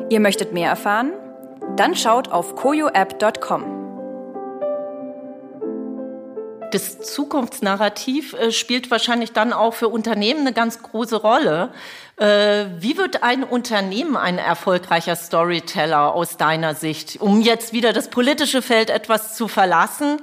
Ihr 0.10 0.22
möchtet 0.22 0.54
mehr 0.54 0.70
erfahren? 0.70 1.12
Dann 1.76 1.94
schaut 1.94 2.32
auf 2.32 2.56
koyoapp.com. 2.56 3.81
Das 6.72 7.02
Zukunftsnarrativ 7.02 8.34
äh, 8.34 8.52
spielt 8.52 8.90
wahrscheinlich 8.92 9.34
dann 9.34 9.52
auch 9.52 9.74
für 9.74 9.90
Unternehmen 9.90 10.42
eine 10.42 10.54
ganz 10.54 10.82
große 10.82 11.18
Rolle. 11.18 11.74
Äh, 12.16 12.66
wie 12.80 12.98
wird 12.98 13.24
ein 13.24 13.44
Unternehmen 13.44 14.16
ein 14.16 14.38
erfolgreicher 14.38 15.18
Storyteller 15.18 16.14
aus 16.14 16.38
deiner 16.38 16.74
Sicht? 16.74 17.20
Um 17.20 17.42
jetzt 17.42 17.74
wieder 17.74 17.92
das 17.92 18.10
politische 18.10 18.62
Feld 18.62 18.90
etwas 18.90 19.36
zu 19.36 19.50
verlassen. 19.50 20.22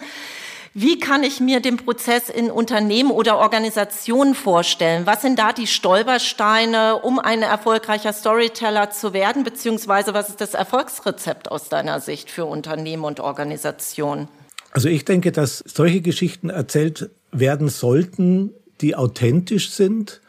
Wie 0.72 1.00
kann 1.00 1.22
ich 1.22 1.40
mir 1.40 1.60
den 1.60 1.76
Prozess 1.76 2.28
in 2.28 2.50
Unternehmen 2.50 3.10
oder 3.10 3.38
Organisationen 3.38 4.34
vorstellen? 4.34 5.06
Was 5.06 5.22
sind 5.22 5.38
da 5.38 5.52
die 5.52 5.66
Stolpersteine, 5.66 7.00
um 7.00 7.18
ein 7.18 7.42
erfolgreicher 7.42 8.12
Storyteller 8.12 8.90
zu 8.90 9.12
werden? 9.12 9.44
Beziehungsweise 9.44 10.14
was 10.14 10.28
ist 10.28 10.40
das 10.40 10.54
Erfolgsrezept 10.54 11.50
aus 11.50 11.68
deiner 11.68 12.00
Sicht 12.00 12.30
für 12.30 12.44
Unternehmen 12.44 13.04
und 13.04 13.20
Organisationen? 13.20 14.28
Also 14.72 14.88
ich 14.88 15.04
denke, 15.04 15.32
dass 15.32 15.64
solche 15.66 16.00
Geschichten 16.00 16.50
erzählt 16.50 17.10
werden 17.32 17.68
sollten, 17.68 18.50
die 18.80 18.94
authentisch 18.94 19.70
sind, 19.70 20.20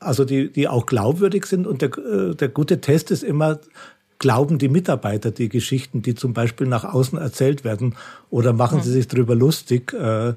also 0.00 0.24
die, 0.24 0.50
die 0.50 0.68
auch 0.68 0.86
glaubwürdig 0.86 1.46
sind. 1.46 1.66
Und 1.66 1.82
der, 1.82 1.96
äh, 1.98 2.34
der 2.34 2.48
gute 2.48 2.80
Test 2.80 3.10
ist 3.10 3.22
immer, 3.22 3.60
glauben 4.18 4.58
die 4.58 4.68
Mitarbeiter 4.68 5.30
die 5.30 5.48
Geschichten, 5.48 6.02
die 6.02 6.14
zum 6.14 6.32
Beispiel 6.32 6.66
nach 6.66 6.84
außen 6.84 7.18
erzählt 7.18 7.64
werden, 7.64 7.96
oder 8.30 8.52
machen 8.52 8.82
sie 8.82 8.90
sich 8.90 9.08
darüber 9.08 9.34
lustig? 9.34 9.92
Äh, 9.92 10.34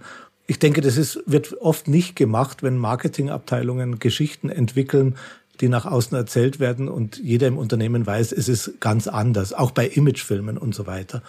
ich 0.47 0.59
denke, 0.59 0.81
das 0.81 0.97
ist, 0.97 1.23
wird 1.25 1.59
oft 1.61 1.87
nicht 1.87 2.15
gemacht, 2.15 2.61
wenn 2.61 2.77
Marketingabteilungen 2.77 3.99
Geschichten 3.99 4.49
entwickeln, 4.49 5.15
die 5.61 5.69
nach 5.69 5.85
außen 5.85 6.15
erzählt 6.15 6.59
werden 6.59 6.89
und 6.89 7.17
jeder 7.17 7.47
im 7.47 7.57
Unternehmen 7.57 8.05
weiß, 8.05 8.31
es 8.31 8.49
ist 8.49 8.79
ganz 8.81 9.07
anders, 9.07 9.53
auch 9.53 9.71
bei 9.71 9.87
Imagefilmen 9.87 10.57
und 10.57 10.75
so 10.75 10.85
weiter. 10.85 11.23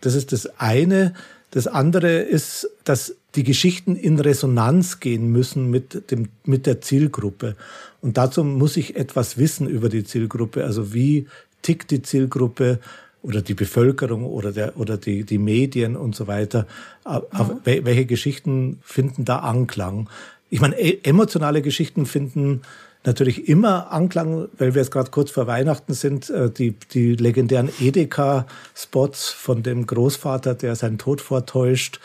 Das 0.00 0.14
ist 0.14 0.32
das 0.32 0.60
eine. 0.60 1.14
Das 1.56 1.66
andere 1.66 2.18
ist, 2.18 2.68
dass 2.84 3.16
die 3.34 3.42
Geschichten 3.42 3.96
in 3.96 4.20
Resonanz 4.20 5.00
gehen 5.00 5.32
müssen 5.32 5.70
mit, 5.70 6.10
dem, 6.10 6.28
mit 6.44 6.66
der 6.66 6.82
Zielgruppe. 6.82 7.56
Und 8.02 8.18
dazu 8.18 8.44
muss 8.44 8.76
ich 8.76 8.96
etwas 8.96 9.38
wissen 9.38 9.66
über 9.66 9.88
die 9.88 10.04
Zielgruppe. 10.04 10.64
Also 10.64 10.92
wie 10.92 11.28
tickt 11.62 11.92
die 11.92 12.02
Zielgruppe 12.02 12.78
oder 13.22 13.40
die 13.40 13.54
Bevölkerung 13.54 14.26
oder, 14.26 14.52
der, 14.52 14.78
oder 14.78 14.98
die, 14.98 15.24
die 15.24 15.38
Medien 15.38 15.96
und 15.96 16.14
so 16.14 16.26
weiter. 16.26 16.66
Mhm. 17.06 17.60
Welche 17.64 18.04
Geschichten 18.04 18.78
finden 18.82 19.24
da 19.24 19.38
Anklang? 19.38 20.10
Ich 20.50 20.60
meine, 20.60 20.78
e, 20.78 20.98
emotionale 21.04 21.62
Geschichten 21.62 22.04
finden 22.04 22.60
natürlich 23.06 23.48
immer 23.48 23.92
Anklang, 23.92 24.48
weil 24.58 24.74
wir 24.74 24.82
jetzt 24.82 24.90
gerade 24.90 25.10
kurz 25.10 25.30
vor 25.30 25.46
Weihnachten 25.46 25.94
sind, 25.94 26.28
äh, 26.28 26.50
die, 26.50 26.72
die 26.92 27.14
legendären 27.14 27.70
Edeka-Spots 27.80 29.30
von 29.30 29.62
dem 29.62 29.86
Großvater, 29.86 30.54
der 30.54 30.74
seinen 30.74 30.98
Tod 30.98 31.20
vortäuscht, 31.20 32.00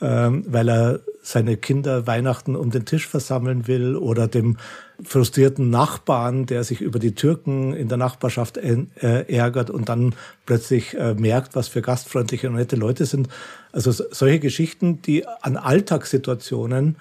ähm, 0.00 0.44
weil 0.46 0.68
er 0.68 1.00
seine 1.22 1.56
Kinder 1.56 2.06
Weihnachten 2.06 2.56
um 2.56 2.70
den 2.70 2.84
Tisch 2.84 3.06
versammeln 3.06 3.66
will 3.68 3.96
oder 3.96 4.26
dem 4.28 4.56
frustrierten 5.04 5.70
Nachbarn, 5.70 6.46
der 6.46 6.64
sich 6.64 6.80
über 6.80 6.98
die 6.98 7.14
Türken 7.14 7.72
in 7.72 7.88
der 7.88 7.98
Nachbarschaft 7.98 8.56
äh, 8.56 8.86
ärgert 9.00 9.70
und 9.70 9.88
dann 9.88 10.14
plötzlich 10.46 10.94
äh, 10.94 11.14
merkt, 11.14 11.54
was 11.54 11.68
für 11.68 11.82
gastfreundliche 11.82 12.48
und 12.48 12.56
nette 12.56 12.76
Leute 12.76 13.06
sind. 13.06 13.28
Also 13.70 13.92
solche 13.92 14.40
Geschichten, 14.40 15.00
die 15.02 15.26
an 15.26 15.56
Alltagssituationen, 15.56 16.96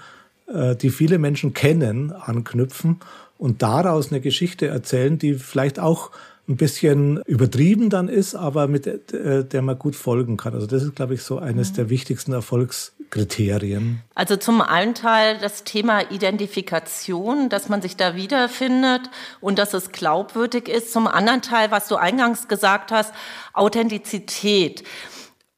die 0.82 0.90
viele 0.90 1.18
Menschen 1.18 1.54
kennen, 1.54 2.12
anknüpfen 2.12 3.00
und 3.42 3.64
daraus 3.64 4.12
eine 4.12 4.22
Geschichte 4.22 4.68
erzählen, 4.68 5.18
die 5.18 5.34
vielleicht 5.34 5.80
auch 5.80 6.12
ein 6.48 6.58
bisschen 6.58 7.24
übertrieben 7.26 7.90
dann 7.90 8.08
ist, 8.08 8.36
aber 8.36 8.68
mit 8.68 8.86
äh, 8.86 9.44
der 9.44 9.64
man 9.64 9.80
gut 9.80 9.96
folgen 9.96 10.38
kann. 10.38 10.54
Also 10.54 10.68
das 10.68 10.84
ist, 10.84 10.96
glaube 10.96 11.16
ich, 11.16 11.24
so 11.24 11.40
eines 11.40 11.72
mhm. 11.72 11.76
der 11.76 11.90
wichtigsten 11.90 12.34
Erfolgskriterien. 12.34 14.02
Also 14.14 14.36
zum 14.36 14.62
einen 14.62 14.94
Teil 14.94 15.40
das 15.42 15.64
Thema 15.64 16.12
Identifikation, 16.12 17.50
dass 17.50 17.68
man 17.68 17.82
sich 17.82 17.96
da 17.98 18.16
wiederfindet 18.16 19.10
und 19.40 19.58
dass 19.58 19.74
es 19.74 19.92
glaubwürdig 19.92 20.70
ist. 20.70 20.94
Zum 20.94 21.08
anderen 21.08 21.42
Teil, 21.42 21.72
was 21.72 21.88
du 21.88 21.96
eingangs 21.96 22.48
gesagt 22.48 22.92
hast, 22.92 23.12
Authentizität. 23.54 24.84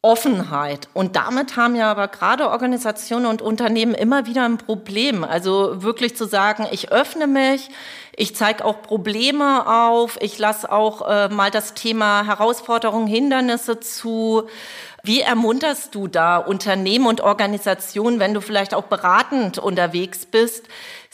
Offenheit. 0.03 0.89
Und 0.93 1.15
damit 1.15 1.55
haben 1.55 1.77
ja 1.77 1.89
aber 1.89 2.09
gerade 2.09 2.49
Organisationen 2.49 3.25
und 3.25 3.41
Unternehmen 3.41 3.95
immer 3.95 4.25
wieder 4.25 4.43
ein 4.43 4.57
Problem. 4.57 5.23
Also 5.23 5.81
wirklich 5.81 6.17
zu 6.17 6.25
sagen, 6.25 6.67
ich 6.71 6.91
öffne 6.91 7.25
mich, 7.25 7.69
ich 8.13 8.35
zeige 8.35 8.65
auch 8.65 8.81
Probleme 8.81 9.65
auf, 9.65 10.17
ich 10.21 10.37
lasse 10.37 10.69
auch 10.69 11.07
äh, 11.09 11.29
mal 11.29 11.51
das 11.51 11.73
Thema 11.73 12.25
Herausforderungen, 12.25 13.07
Hindernisse 13.07 13.79
zu. 13.79 14.43
Wie 15.03 15.21
ermunterst 15.21 15.95
du 15.95 16.07
da 16.07 16.37
Unternehmen 16.37 17.07
und 17.07 17.21
Organisationen, 17.21 18.19
wenn 18.19 18.33
du 18.33 18.41
vielleicht 18.41 18.73
auch 18.73 18.85
beratend 18.85 19.57
unterwegs 19.57 20.25
bist, 20.25 20.65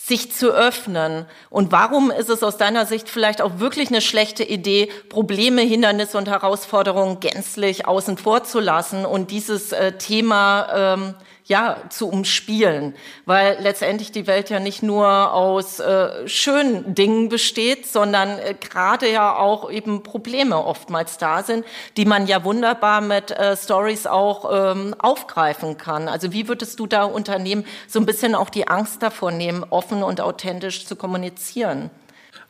sich 0.01 0.31
zu 0.31 0.51
öffnen? 0.51 1.25
Und 1.49 1.71
warum 1.71 2.11
ist 2.11 2.29
es 2.29 2.43
aus 2.43 2.57
deiner 2.57 2.85
Sicht 2.85 3.09
vielleicht 3.09 3.41
auch 3.41 3.59
wirklich 3.59 3.89
eine 3.89 4.01
schlechte 4.01 4.43
Idee, 4.43 4.89
Probleme, 5.09 5.61
Hindernisse 5.61 6.17
und 6.17 6.27
Herausforderungen 6.27 7.19
gänzlich 7.19 7.87
außen 7.87 8.17
vor 8.17 8.43
zu 8.43 8.59
lassen 8.59 9.05
und 9.05 9.31
dieses 9.31 9.71
äh, 9.71 9.93
Thema 9.97 10.67
ähm, 10.95 11.15
ja, 11.49 11.77
zu 11.89 12.07
umspielen, 12.07 12.93
weil 13.25 13.57
letztendlich 13.59 14.11
die 14.11 14.27
Welt 14.27 14.51
ja 14.51 14.59
nicht 14.59 14.83
nur 14.83 15.33
aus 15.33 15.79
äh, 15.79 16.27
schönen 16.27 16.93
Dingen 16.93 17.27
besteht, 17.27 17.87
sondern 17.87 18.37
äh, 18.37 18.53
gerade 18.53 19.11
ja 19.11 19.35
auch 19.35 19.71
eben 19.71 20.03
Probleme 20.03 20.63
oftmals 20.63 21.17
da 21.17 21.41
sind, 21.41 21.65
die 21.97 22.05
man 22.05 22.27
ja 22.27 22.43
wunderbar 22.43 23.01
mit 23.01 23.31
äh, 23.31 23.57
Stories 23.57 24.05
auch 24.05 24.75
ähm, 24.75 24.95
aufgreifen 24.99 25.77
kann. 25.77 26.07
Also 26.07 26.31
wie 26.31 26.47
würdest 26.47 26.79
du 26.79 26.85
da 26.85 27.03
Unternehmen 27.03 27.65
so 27.87 27.99
ein 27.99 28.05
bisschen 28.05 28.35
auch 28.35 28.51
die 28.51 28.67
Angst 28.67 29.01
davor 29.01 29.31
nehmen, 29.31 29.65
offen 29.71 30.03
und 30.03 30.21
authentisch 30.21 30.85
zu 30.85 30.95
kommunizieren? 30.95 31.89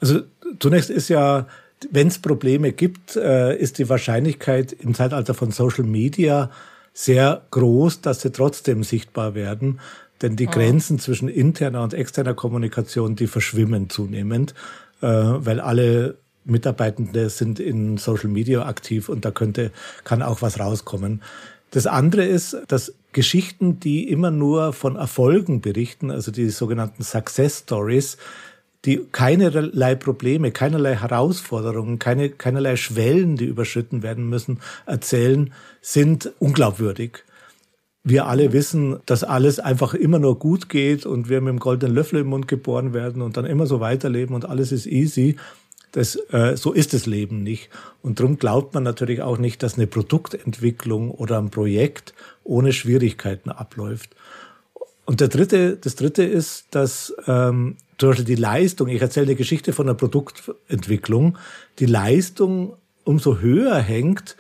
Also 0.02 0.24
zunächst 0.60 0.90
ist 0.90 1.08
ja 1.08 1.48
wenn 1.92 2.08
es 2.08 2.20
Probleme 2.20 2.74
gibt, 2.74 3.16
äh, 3.16 3.56
ist 3.56 3.78
die 3.78 3.88
Wahrscheinlichkeit 3.88 4.74
im 4.74 4.94
Zeitalter 4.94 5.34
von 5.34 5.52
Social 5.52 5.86
Media 5.86 6.52
sehr 7.00 7.44
groß, 7.52 8.02
dass 8.02 8.20
sie 8.20 8.32
trotzdem 8.34 8.84
sichtbar 8.84 9.34
werden. 9.34 9.80
Denn 10.22 10.36
die 10.36 10.48
Grenzen 10.48 11.00
zwischen 11.00 11.30
interner 11.30 11.82
und 11.82 11.94
externer 11.94 12.34
Kommunikation, 12.34 13.16
die 13.16 13.28
verschwimmen 13.28 13.90
zunehmend, 13.90 14.54
äh, 15.00 15.08
weil 15.08 15.62
alle 15.62 16.18
Mitarbeitende 16.44 17.30
sind 17.30 17.62
in 17.62 17.96
Social 17.96 18.28
Media 18.28 18.66
aktiv 18.66 19.08
und 19.08 19.24
da 19.24 19.32
könnte, 19.32 19.72
kann 20.04 20.22
auch 20.22 20.42
was 20.42 20.60
rauskommen. 20.60 21.22
Das 21.72 21.88
andere 21.88 22.26
ist, 22.26 22.58
dass 22.68 22.94
Geschichten, 23.14 23.80
die 23.80 24.10
immer 24.10 24.30
nur 24.30 24.74
von 24.74 24.98
Erfolgen 24.98 25.62
berichten, 25.62 26.12
also 26.12 26.32
die 26.32 26.50
sogenannten 26.50 27.04
Success 27.04 27.60
Stories, 27.60 28.18
die 28.86 29.02
keinerlei 29.12 29.96
Probleme, 29.96 30.52
keinerlei 30.52 30.96
Herausforderungen, 30.96 32.00
keine, 32.00 32.30
keinerlei 32.30 32.78
Schwellen, 32.78 33.36
die 33.36 33.46
überschritten 33.46 34.04
werden 34.04 34.30
müssen, 34.30 34.60
erzählen, 34.86 35.54
sind 35.82 36.32
unglaubwürdig. 36.40 37.24
Wir 38.04 38.28
alle 38.28 38.54
wissen, 38.54 38.98
dass 39.06 39.26
alles 39.26 39.60
einfach 39.60 39.94
immer 39.94 40.20
nur 40.20 40.40
gut 40.40 40.70
geht 40.70 41.06
und 41.06 41.28
wir 41.28 41.42
mit 41.42 41.50
dem 41.50 41.60
goldenen 41.60 41.94
Löffel 41.94 42.22
im 42.22 42.28
Mund 42.28 42.48
geboren 42.48 42.94
werden 42.94 43.22
und 43.22 43.36
dann 43.36 43.46
immer 43.46 43.66
so 43.66 43.82
weiterleben 43.82 44.34
und 44.34 44.46
alles 44.46 44.72
ist 44.72 44.86
easy. 44.86 45.36
Das, 45.92 46.16
äh, 46.32 46.56
so 46.56 46.72
ist 46.72 46.94
das 46.94 47.08
Leben 47.08 47.44
nicht. 47.44 47.70
Und 48.02 48.20
darum 48.20 48.38
glaubt 48.38 48.74
man 48.74 48.84
natürlich 48.84 49.22
auch 49.22 49.38
nicht, 49.38 49.64
dass 49.64 49.76
eine 49.76 49.88
Produktentwicklung 49.88 51.12
oder 51.12 51.40
ein 51.40 51.50
Projekt 51.50 52.14
ohne 52.44 52.74
Schwierigkeiten 52.74 53.50
abläuft. 53.50 54.16
Und 55.10 55.22
der 55.22 55.28
dritte, 55.28 55.76
das 55.76 55.96
dritte 55.96 56.22
ist, 56.22 56.68
dass 56.70 57.16
ähm, 57.26 57.78
zum 57.98 58.10
Beispiel 58.10 58.26
die 58.26 58.36
Leistung, 58.36 58.90
ich 58.90 59.02
erzähle 59.02 59.26
eine 59.26 59.36
Geschichte 59.36 59.74
von 59.74 59.88
der 59.88 59.96
Produktentwicklung, 59.96 61.36
die 61.80 61.88
Leistung 61.88 62.74
umso 63.06 63.40
höher 63.40 63.80
hängt, 63.80 64.38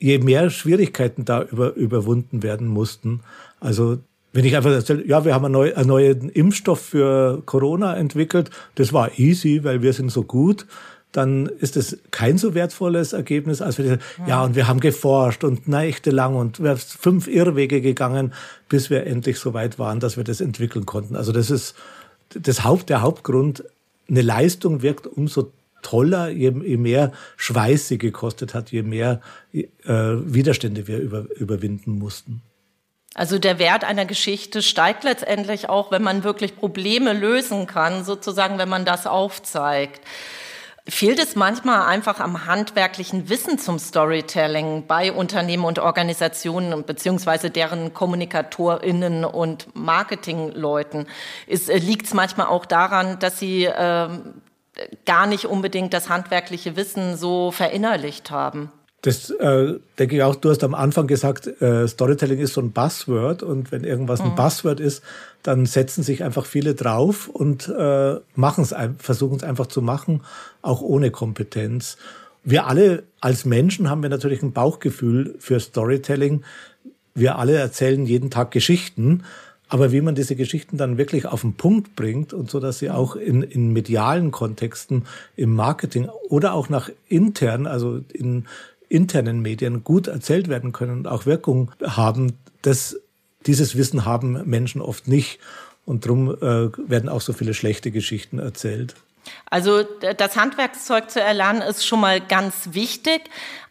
je 0.00 0.18
mehr 0.18 0.50
Schwierigkeiten 0.50 1.24
da 1.24 1.44
über, 1.44 1.74
überwunden 1.74 2.42
werden 2.42 2.66
mussten. 2.66 3.20
Also 3.60 3.98
Wenn 4.32 4.46
ich 4.46 4.56
einfach 4.56 4.72
erzähle, 4.72 5.06
ja, 5.06 5.24
wir 5.24 5.34
haben 5.34 5.44
einen, 5.44 5.52
neu, 5.52 5.74
einen 5.74 5.88
neuen 5.88 6.28
Impfstoff 6.30 6.80
für 6.80 7.42
Corona 7.44 7.96
entwickelt, 7.96 8.50
das 8.76 8.92
war 8.92 9.18
easy, 9.18 9.62
weil 9.62 9.82
wir 9.82 9.92
sind 9.92 10.10
so 10.10 10.24
gut, 10.24 10.66
dann 11.12 11.46
ist 11.46 11.76
es 11.76 11.98
kein 12.10 12.38
so 12.38 12.54
wertvolles 12.54 13.12
Ergebnis, 13.12 13.60
als 13.62 13.78
wir, 13.78 13.84
ja. 13.86 13.98
ja, 14.26 14.44
und 14.44 14.54
wir 14.56 14.66
haben 14.66 14.80
geforscht 14.80 15.44
und 15.44 15.68
nächtelang 15.68 16.34
und 16.34 16.62
wir 16.62 16.76
sind 16.76 16.98
fünf 16.98 17.28
Irrwege 17.28 17.80
gegangen, 17.80 18.32
bis 18.68 18.90
wir 18.90 19.06
endlich 19.06 19.38
so 19.38 19.54
weit 19.54 19.78
waren, 19.78 20.00
dass 20.00 20.16
wir 20.16 20.24
das 20.24 20.40
entwickeln 20.40 20.86
konnten. 20.86 21.14
Also 21.14 21.32
das 21.32 21.50
ist 21.50 21.74
das 22.34 22.64
Haupt, 22.64 22.88
der 22.88 23.02
Hauptgrund. 23.02 23.64
Eine 24.08 24.22
Leistung 24.22 24.82
wirkt 24.82 25.06
umso 25.06 25.52
toller, 25.82 26.28
je, 26.28 26.52
je 26.64 26.76
mehr 26.76 27.12
Schweiß 27.36 27.88
sie 27.88 27.98
gekostet 27.98 28.54
hat, 28.54 28.70
je 28.70 28.82
mehr 28.82 29.20
äh, 29.52 29.66
Widerstände 29.84 30.86
wir 30.86 30.98
über, 30.98 31.26
überwinden 31.36 31.98
mussten. 31.98 32.42
Also 33.14 33.38
der 33.38 33.58
Wert 33.58 33.84
einer 33.84 34.06
Geschichte 34.06 34.62
steigt 34.62 35.04
letztendlich 35.04 35.68
auch, 35.68 35.90
wenn 35.90 36.02
man 36.02 36.24
wirklich 36.24 36.56
Probleme 36.56 37.12
lösen 37.12 37.66
kann, 37.66 38.04
sozusagen, 38.04 38.56
wenn 38.56 38.70
man 38.70 38.86
das 38.86 39.06
aufzeigt. 39.06 40.00
Fehlt 40.88 41.20
es 41.20 41.36
manchmal 41.36 41.82
einfach 41.82 42.18
am 42.18 42.46
handwerklichen 42.46 43.28
Wissen 43.28 43.56
zum 43.56 43.78
Storytelling 43.78 44.88
bei 44.88 45.12
Unternehmen 45.12 45.64
und 45.64 45.78
Organisationen 45.78 46.84
beziehungsweise 46.84 47.50
deren 47.50 47.94
Kommunikatorinnen 47.94 49.24
und 49.24 49.76
Marketingleuten? 49.76 51.06
Äh, 51.46 51.78
Liegt 51.78 52.06
es 52.06 52.14
manchmal 52.14 52.48
auch 52.48 52.66
daran, 52.66 53.20
dass 53.20 53.38
sie 53.38 53.66
äh, 53.66 54.08
gar 55.06 55.26
nicht 55.28 55.44
unbedingt 55.44 55.94
das 55.94 56.08
handwerkliche 56.08 56.74
Wissen 56.74 57.16
so 57.16 57.52
verinnerlicht 57.52 58.32
haben? 58.32 58.72
Das 59.02 59.30
äh, 59.30 59.74
denke 59.98 60.16
ich 60.16 60.22
auch, 60.22 60.36
du 60.36 60.48
hast 60.48 60.62
am 60.62 60.76
Anfang 60.76 61.08
gesagt, 61.08 61.60
äh, 61.60 61.88
Storytelling 61.88 62.38
ist 62.38 62.54
so 62.54 62.60
ein 62.60 62.70
Buzzword 62.70 63.42
und 63.42 63.72
wenn 63.72 63.82
irgendwas 63.82 64.20
ein 64.20 64.30
mhm. 64.30 64.36
Buzzword 64.36 64.78
ist, 64.78 65.02
dann 65.42 65.66
setzen 65.66 66.04
sich 66.04 66.22
einfach 66.22 66.46
viele 66.46 66.76
drauf 66.76 67.28
und 67.28 67.68
äh, 67.68 68.20
machen 68.36 68.62
es, 68.62 68.72
versuchen 68.98 69.36
es 69.36 69.42
einfach 69.42 69.66
zu 69.66 69.82
machen, 69.82 70.20
auch 70.62 70.82
ohne 70.82 71.10
Kompetenz. 71.10 71.96
Wir 72.44 72.68
alle 72.68 73.02
als 73.20 73.44
Menschen 73.44 73.90
haben 73.90 74.02
wir 74.02 74.08
natürlich 74.08 74.40
ein 74.40 74.52
Bauchgefühl 74.52 75.34
für 75.40 75.58
Storytelling. 75.58 76.44
Wir 77.14 77.38
alle 77.38 77.56
erzählen 77.56 78.06
jeden 78.06 78.30
Tag 78.30 78.52
Geschichten, 78.52 79.24
aber 79.68 79.90
wie 79.90 80.00
man 80.00 80.14
diese 80.14 80.36
Geschichten 80.36 80.76
dann 80.76 80.98
wirklich 80.98 81.26
auf 81.26 81.40
den 81.40 81.54
Punkt 81.54 81.96
bringt 81.96 82.32
und 82.32 82.50
so, 82.50 82.60
dass 82.60 82.78
sie 82.78 82.90
auch 82.90 83.16
in, 83.16 83.42
in 83.42 83.72
medialen 83.72 84.30
Kontexten, 84.30 85.06
im 85.34 85.54
Marketing 85.54 86.08
oder 86.28 86.52
auch 86.52 86.68
nach 86.68 86.90
intern, 87.08 87.66
also 87.66 88.00
in 88.12 88.44
internen 88.92 89.40
Medien 89.40 89.84
gut 89.84 90.06
erzählt 90.06 90.48
werden 90.48 90.72
können 90.72 90.98
und 90.98 91.08
auch 91.08 91.26
Wirkung 91.26 91.72
haben, 91.82 92.38
das, 92.60 92.96
dieses 93.46 93.76
Wissen 93.76 94.04
haben 94.04 94.42
Menschen 94.44 94.82
oft 94.82 95.08
nicht. 95.08 95.40
Und 95.84 96.04
darum 96.04 96.30
äh, 96.30 96.70
werden 96.88 97.08
auch 97.08 97.20
so 97.20 97.32
viele 97.32 97.54
schlechte 97.54 97.90
Geschichten 97.90 98.38
erzählt. 98.38 98.94
Also 99.50 99.82
das 99.82 100.36
Handwerkszeug 100.36 101.10
zu 101.10 101.20
erlernen 101.20 101.62
ist 101.62 101.86
schon 101.86 102.00
mal 102.00 102.20
ganz 102.20 102.70
wichtig. 102.72 103.22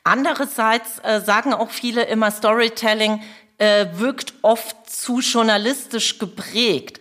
Andererseits 0.03 0.99
äh, 1.03 1.21
sagen 1.21 1.53
auch 1.53 1.69
viele 1.69 2.03
immer, 2.05 2.31
Storytelling 2.31 3.21
äh, 3.59 3.85
wirkt 3.93 4.33
oft 4.41 4.89
zu 4.89 5.19
journalistisch 5.19 6.19
geprägt. 6.19 6.99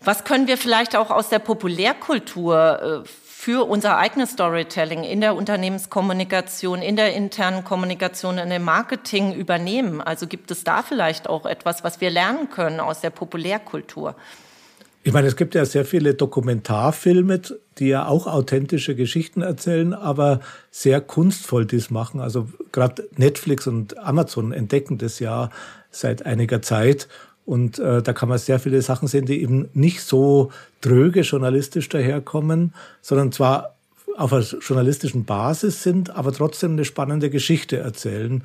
Was 0.00 0.24
können 0.24 0.46
wir 0.46 0.56
vielleicht 0.56 0.96
auch 0.96 1.10
aus 1.10 1.28
der 1.28 1.40
Populärkultur 1.40 3.04
äh, 3.04 3.08
für 3.48 3.64
unser 3.64 3.96
eigenes 3.96 4.32
Storytelling 4.32 5.04
in 5.04 5.22
der 5.22 5.34
Unternehmenskommunikation, 5.34 6.82
in 6.82 6.96
der 6.96 7.14
internen 7.14 7.64
Kommunikation, 7.64 8.36
in 8.36 8.50
dem 8.50 8.62
Marketing 8.62 9.32
übernehmen? 9.32 10.02
Also 10.02 10.26
gibt 10.26 10.50
es 10.50 10.64
da 10.64 10.82
vielleicht 10.82 11.30
auch 11.30 11.46
etwas, 11.46 11.82
was 11.82 12.02
wir 12.02 12.10
lernen 12.10 12.50
können 12.50 12.78
aus 12.78 13.00
der 13.00 13.08
Populärkultur? 13.08 14.14
Ich 15.02 15.14
meine, 15.14 15.28
es 15.28 15.36
gibt 15.36 15.54
ja 15.54 15.64
sehr 15.64 15.86
viele 15.86 16.12
Dokumentarfilme, 16.12 17.40
die 17.78 17.88
ja 17.88 18.06
auch 18.06 18.26
authentische 18.26 18.94
Geschichten 18.94 19.40
erzählen, 19.40 19.94
aber 19.94 20.40
sehr 20.70 21.00
kunstvoll 21.00 21.64
dies 21.64 21.88
machen. 21.88 22.20
Also 22.20 22.48
gerade 22.70 23.08
Netflix 23.16 23.66
und 23.66 23.96
Amazon 23.96 24.52
entdecken 24.52 24.98
das 24.98 25.20
ja 25.20 25.48
seit 25.90 26.26
einiger 26.26 26.60
Zeit 26.60 27.08
und 27.48 27.78
äh, 27.78 28.02
da 28.02 28.12
kann 28.12 28.28
man 28.28 28.36
sehr 28.36 28.58
viele 28.58 28.82
Sachen 28.82 29.08
sehen, 29.08 29.24
die 29.24 29.40
eben 29.40 29.70
nicht 29.72 30.02
so 30.02 30.52
dröge 30.82 31.22
journalistisch 31.22 31.88
daherkommen, 31.88 32.74
sondern 33.00 33.32
zwar 33.32 33.74
auf 34.18 34.34
einer 34.34 34.42
journalistischen 34.42 35.24
Basis 35.24 35.82
sind, 35.82 36.10
aber 36.10 36.30
trotzdem 36.30 36.72
eine 36.72 36.84
spannende 36.84 37.30
Geschichte 37.30 37.78
erzählen. 37.78 38.44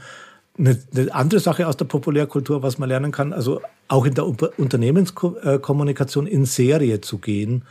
Eine, 0.58 0.80
andere 1.12 1.42
Sache 1.42 1.68
aus 1.68 1.76
der 1.76 1.84
Populärkultur, 1.84 2.63
was 2.63 2.78
man 2.78 2.88
lernen 2.88 3.12
kann, 3.12 3.34
also 3.34 3.60
auch 3.89 4.06
in 4.06 4.13
der 4.13 4.26
Unternehmenskommunikation 4.26 6.26
in 6.26 6.46
Serie 6.46 7.02
zu 7.02 7.18
gehen. 7.18 7.66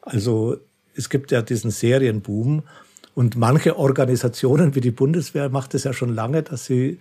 Also 0.00 0.56
es 0.94 1.10
gibt 1.10 1.32
ja 1.32 1.42
diesen 1.42 1.70
Serienboom 1.70 2.62
und 3.14 3.36
manche 3.36 3.76
Organisationen 3.76 4.74
wie 4.74 4.80
die 4.80 4.90
Bundeswehr 4.90 5.50
macht 5.50 5.74
es 5.74 5.84
ja 5.84 5.92
schon 5.92 6.14
lange, 6.14 6.44
dass 6.44 6.64
sie 6.64 6.98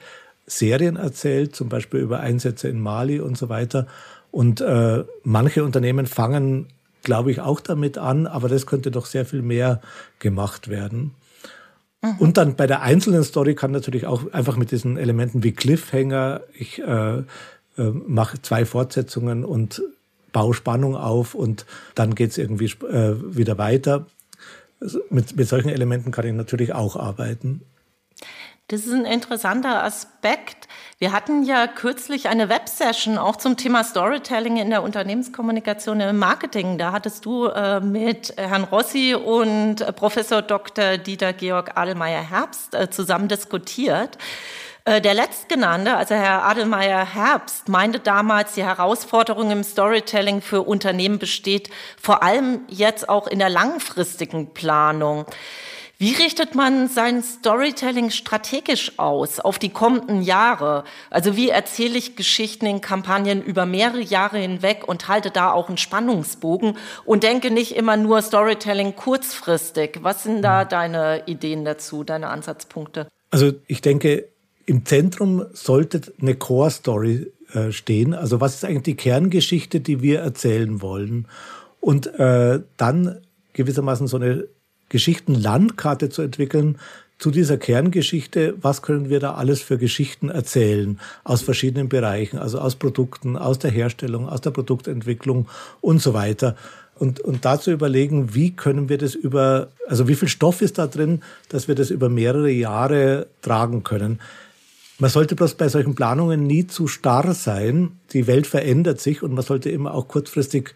Serien 0.47 0.95
erzählt, 0.95 1.55
zum 1.55 1.69
Beispiel 1.69 1.99
über 1.99 2.21
Einsätze 2.21 2.69
in 2.69 2.79
Mali 2.79 3.19
und 3.19 3.37
so 3.37 3.49
weiter. 3.49 3.85
Und 4.31 4.61
äh, 4.61 5.03
manche 5.23 5.63
Unternehmen 5.63 6.05
fangen, 6.05 6.67
glaube 7.03 7.31
ich, 7.31 7.41
auch 7.41 7.59
damit 7.59 7.97
an, 7.97 8.25
aber 8.25 8.49
das 8.49 8.65
könnte 8.65 8.89
doch 8.89 9.05
sehr 9.05 9.25
viel 9.25 9.41
mehr 9.41 9.81
gemacht 10.19 10.69
werden. 10.69 11.13
Mhm. 12.01 12.15
Und 12.19 12.37
dann 12.37 12.55
bei 12.55 12.65
der 12.65 12.81
einzelnen 12.81 13.23
Story 13.23 13.55
kann 13.55 13.71
natürlich 13.71 14.07
auch 14.07 14.31
einfach 14.31 14.57
mit 14.57 14.71
diesen 14.71 14.97
Elementen 14.97 15.43
wie 15.43 15.51
Cliffhanger, 15.51 16.41
ich 16.53 16.79
äh, 16.79 17.17
äh, 17.17 17.23
mache 17.77 18.41
zwei 18.41 18.65
Fortsetzungen 18.65 19.43
und 19.43 19.81
baue 20.31 20.53
Spannung 20.53 20.95
auf 20.95 21.35
und 21.35 21.65
dann 21.95 22.15
geht's 22.15 22.37
irgendwie 22.37 22.71
äh, 22.85 23.15
wieder 23.35 23.57
weiter. 23.57 24.05
Also 24.79 24.99
mit, 25.09 25.35
mit 25.35 25.47
solchen 25.47 25.69
Elementen 25.69 26.11
kann 26.11 26.25
ich 26.25 26.33
natürlich 26.33 26.73
auch 26.73 26.95
arbeiten. 26.95 27.61
Das 28.69 28.81
ist 28.81 28.91
ein 28.91 29.05
interessanter 29.05 29.81
Aspekt. 29.81 30.67
Wir 30.99 31.13
hatten 31.13 31.43
ja 31.43 31.67
kürzlich 31.67 32.27
eine 32.27 32.49
Websession 32.49 33.17
auch 33.17 33.37
zum 33.37 33.55
Thema 33.55 33.85
Storytelling 33.85 34.57
in 34.57 34.69
der 34.69 34.83
Unternehmenskommunikation 34.83 36.01
im 36.01 36.17
Marketing. 36.17 36.77
Da 36.77 36.91
hattest 36.91 37.23
du 37.23 37.45
äh, 37.45 37.79
mit 37.79 38.33
Herrn 38.35 38.65
Rossi 38.65 39.15
und 39.15 39.79
äh, 39.79 39.93
Professor 39.93 40.41
Dr. 40.41 40.97
Dieter 40.97 41.31
Georg 41.31 41.77
Adelmeier-Herbst 41.77 42.75
äh, 42.75 42.89
zusammen 42.89 43.29
diskutiert. 43.29 44.17
Der 44.89 45.13
letztgenannte, 45.13 45.97
also 45.97 46.15
Herr 46.15 46.45
Adelmeier-Herbst, 46.45 47.67
meinte 47.67 47.99
damals, 47.99 48.53
die 48.53 48.63
Herausforderung 48.63 49.51
im 49.51 49.65
Storytelling 49.65 50.39
für 50.39 50.61
Unternehmen 50.61 51.19
besteht 51.19 51.69
vor 52.01 52.23
allem 52.23 52.61
jetzt 52.69 53.09
auch 53.09 53.27
in 53.27 53.39
der 53.39 53.49
langfristigen 53.49 54.53
Planung. 54.53 55.25
Wie 55.99 56.13
richtet 56.13 56.53
man 56.53 56.87
sein 56.87 57.23
Storytelling 57.23 58.11
strategisch 58.11 58.99
aus 58.99 59.39
auf 59.39 59.57
die 59.57 59.69
kommenden 59.69 60.21
Jahre? 60.21 60.83
Also 61.09 61.35
wie 61.35 61.49
erzähle 61.49 61.97
ich 61.97 62.15
Geschichten 62.15 62.67
in 62.67 62.81
Kampagnen 62.81 63.41
über 63.41 63.65
mehrere 63.65 64.01
Jahre 64.01 64.37
hinweg 64.37 64.87
und 64.87 65.07
halte 65.07 65.31
da 65.31 65.51
auch 65.51 65.69
einen 65.69 65.79
Spannungsbogen 65.79 66.77
und 67.03 67.23
denke 67.23 67.49
nicht 67.49 67.75
immer 67.75 67.97
nur 67.97 68.21
Storytelling 68.21 68.95
kurzfristig. 68.95 69.97
Was 70.03 70.21
sind 70.21 70.43
da 70.43 70.65
deine 70.65 71.23
Ideen 71.25 71.65
dazu, 71.65 72.03
deine 72.03 72.27
Ansatzpunkte? 72.27 73.07
Also 73.31 73.53
ich 73.65 73.81
denke, 73.81 74.27
im 74.67 74.85
Zentrum 74.85 75.47
sollte 75.53 76.13
eine 76.21 76.35
Core 76.35 76.69
Story 76.69 77.31
äh, 77.53 77.71
stehen. 77.71 78.13
Also 78.13 78.39
was 78.39 78.53
ist 78.53 78.65
eigentlich 78.65 78.83
die 78.83 78.97
Kerngeschichte, 78.97 79.79
die 79.79 80.03
wir 80.03 80.19
erzählen 80.19 80.79
wollen? 80.79 81.27
Und 81.79 82.05
äh, 82.19 82.59
dann 82.77 83.21
gewissermaßen 83.53 84.05
so 84.05 84.17
eine 84.17 84.47
Geschichtenlandkarte 84.89 86.09
zu 86.09 86.21
entwickeln 86.21 86.77
zu 87.19 87.31
dieser 87.31 87.57
Kerngeschichte, 87.57 88.55
was 88.61 88.81
können 88.81 89.09
wir 89.09 89.19
da 89.19 89.33
alles 89.33 89.61
für 89.61 89.77
Geschichten 89.77 90.29
erzählen 90.29 90.99
aus 91.23 91.41
verschiedenen 91.41 91.89
Bereichen, 91.89 92.37
also 92.37 92.59
aus 92.59 92.75
Produkten, 92.75 93.37
aus 93.37 93.57
der 93.57 93.71
Herstellung, 93.71 94.29
aus 94.29 94.41
der 94.41 94.51
Produktentwicklung 94.51 95.47
und 95.81 96.01
so 96.01 96.13
weiter. 96.13 96.55
Und, 96.93 97.19
und 97.19 97.45
dazu 97.45 97.71
überlegen, 97.71 98.33
wie 98.33 98.51
können 98.51 98.89
wir 98.89 98.97
das 98.97 99.15
über, 99.15 99.69
also 99.87 100.07
wie 100.07 100.15
viel 100.15 100.27
Stoff 100.27 100.61
ist 100.61 100.77
da 100.77 100.87
drin, 100.87 101.21
dass 101.49 101.67
wir 101.67 101.75
das 101.75 101.89
über 101.89 102.09
mehrere 102.09 102.49
Jahre 102.49 103.27
tragen 103.41 103.83
können. 103.83 104.19
Man 104.99 105.11
sollte 105.11 105.35
bloß 105.35 105.55
bei 105.55 105.69
solchen 105.69 105.93
Planungen 105.93 106.47
nie 106.47 106.65
zu 106.65 106.87
starr 106.87 107.33
sein. 107.35 107.91
Die 108.13 108.25
Welt 108.25 108.47
verändert 108.47 108.99
sich 108.99 109.21
und 109.21 109.33
man 109.33 109.43
sollte 109.43 109.69
immer 109.69 109.93
auch 109.93 110.07
kurzfristig 110.07 110.73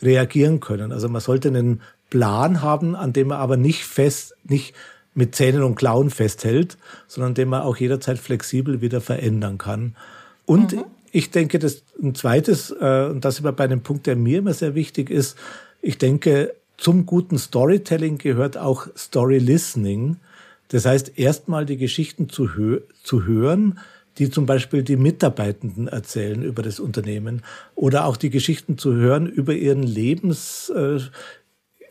reagieren 0.00 0.60
können. 0.60 0.92
Also 0.92 1.08
man 1.08 1.20
sollte 1.20 1.48
einen 1.48 1.80
Plan 2.14 2.62
haben, 2.62 2.94
an 2.94 3.12
dem 3.12 3.26
man 3.26 3.38
aber 3.38 3.56
nicht 3.56 3.84
fest, 3.84 4.36
nicht 4.44 4.72
mit 5.14 5.34
Zähnen 5.34 5.64
und 5.64 5.74
Klauen 5.74 6.10
festhält, 6.10 6.78
sondern 7.08 7.34
den 7.34 7.48
man 7.48 7.62
auch 7.62 7.76
jederzeit 7.76 8.20
flexibel 8.20 8.80
wieder 8.80 9.00
verändern 9.00 9.58
kann. 9.58 9.96
Und 10.46 10.74
mhm. 10.74 10.84
ich 11.10 11.32
denke, 11.32 11.58
das 11.58 11.82
ein 12.00 12.14
zweites, 12.14 12.70
äh, 12.70 13.08
und 13.10 13.24
das 13.24 13.40
ist 13.40 13.56
bei 13.56 13.64
einem 13.64 13.82
Punkt, 13.82 14.06
der 14.06 14.14
mir 14.14 14.38
immer 14.38 14.54
sehr 14.54 14.76
wichtig 14.76 15.10
ist, 15.10 15.36
ich 15.82 15.98
denke, 15.98 16.54
zum 16.76 17.04
guten 17.04 17.36
Storytelling 17.36 18.18
gehört 18.18 18.56
auch 18.58 18.86
Story 18.96 19.38
Listening. 19.38 20.18
Das 20.68 20.86
heißt, 20.86 21.18
erstmal 21.18 21.66
die 21.66 21.78
Geschichten 21.78 22.28
zu, 22.28 22.54
hö 22.54 22.82
zu 23.02 23.24
hören, 23.24 23.80
die 24.18 24.30
zum 24.30 24.46
Beispiel 24.46 24.84
die 24.84 24.96
Mitarbeitenden 24.96 25.88
erzählen 25.88 26.44
über 26.44 26.62
das 26.62 26.78
Unternehmen 26.78 27.42
oder 27.74 28.04
auch 28.04 28.16
die 28.16 28.30
Geschichten 28.30 28.78
zu 28.78 28.94
hören 28.94 29.26
über 29.26 29.52
ihren 29.54 29.82
Lebens, 29.82 30.70
äh, 30.70 31.00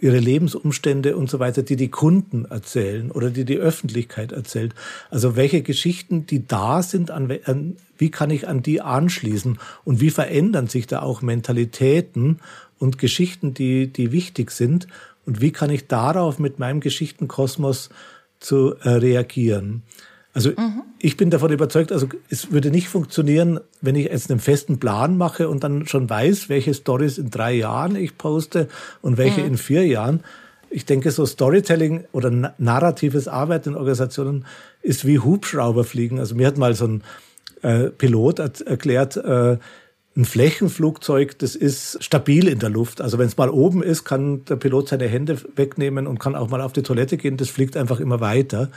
ihre 0.03 0.19
Lebensumstände 0.19 1.15
und 1.15 1.29
so 1.29 1.39
weiter, 1.39 1.63
die 1.63 1.77
die 1.77 1.89
Kunden 1.89 2.43
erzählen 2.45 3.09
oder 3.09 3.29
die 3.29 3.45
die 3.45 3.57
Öffentlichkeit 3.57 4.33
erzählt. 4.33 4.75
Also 5.09 5.37
welche 5.37 5.61
Geschichten, 5.61 6.25
die 6.25 6.45
da 6.45 6.83
sind, 6.83 7.09
an, 7.09 7.31
an, 7.45 7.77
wie 7.97 8.11
kann 8.11 8.29
ich 8.29 8.47
an 8.47 8.61
die 8.61 8.81
anschließen 8.81 9.57
und 9.85 10.01
wie 10.01 10.09
verändern 10.09 10.67
sich 10.67 10.87
da 10.87 11.01
auch 11.01 11.21
Mentalitäten 11.21 12.39
und 12.79 12.97
Geschichten, 12.97 13.53
die, 13.53 13.87
die 13.87 14.11
wichtig 14.11 14.51
sind 14.51 14.87
und 15.25 15.39
wie 15.39 15.51
kann 15.51 15.69
ich 15.69 15.87
darauf 15.87 16.37
mit 16.37 16.59
meinem 16.59 16.81
Geschichtenkosmos 16.81 17.89
zu 18.41 18.75
äh, 18.81 18.89
reagieren. 18.89 19.83
Also 20.33 20.49
mhm. 20.49 20.81
ich 20.99 21.15
bin 21.15 21.29
davon 21.29 21.51
überzeugt, 21.51 21.91
also 21.91 22.07
es 22.29 22.51
würde 22.51 22.71
nicht 22.71 22.89
funktionieren, 22.89 23.59
wenn 23.81 23.95
ich 23.95 24.05
jetzt 24.05 24.31
einen 24.31 24.39
festen 24.39 24.79
Plan 24.79 25.15
mache 25.15 25.47
und 25.47 25.63
dann 25.63 25.85
schon 25.85 26.09
weiß, 26.09 26.49
welche 26.49 26.73
Stories 26.73 27.19
in 27.19 27.29
drei 27.29 27.53
Jahren 27.53 27.95
ich 27.95 28.17
poste 28.17 28.67
und 29.01 29.17
welche 29.17 29.41
mhm. 29.41 29.47
in 29.47 29.57
vier 29.57 29.85
Jahren. 29.85 30.21
Ich 30.71 30.85
denke, 30.85 31.11
so 31.11 31.27
Storytelling 31.27 32.05
oder 32.13 32.31
narratives 32.57 33.27
Arbeiten 33.27 33.69
in 33.69 33.75
Organisationen 33.75 34.45
ist 34.81 35.05
wie 35.05 35.19
Hubschrauberfliegen. 35.19 36.17
Also 36.17 36.33
mir 36.33 36.47
hat 36.47 36.57
mal 36.57 36.73
so 36.73 36.87
ein 36.87 37.03
äh, 37.61 37.89
Pilot 37.89 38.39
erklärt, 38.39 39.17
äh, 39.17 39.57
ein 40.15 40.25
Flächenflugzeug, 40.25 41.37
das 41.39 41.55
ist 41.55 42.03
stabil 42.03 42.47
in 42.47 42.59
der 42.59 42.69
Luft. 42.69 43.01
Also 43.01 43.17
wenn 43.17 43.27
es 43.27 43.37
mal 43.37 43.49
oben 43.49 43.81
ist, 43.81 44.03
kann 44.03 44.45
der 44.45 44.55
Pilot 44.55 44.89
seine 44.89 45.07
Hände 45.07 45.37
wegnehmen 45.55 46.07
und 46.07 46.19
kann 46.19 46.35
auch 46.35 46.49
mal 46.49 46.61
auf 46.61 46.73
die 46.73 46.83
Toilette 46.83 47.17
gehen. 47.17 47.37
Das 47.37 47.49
fliegt 47.49 47.77
einfach 47.77 47.99
immer 47.99 48.19
weiter. 48.19 48.69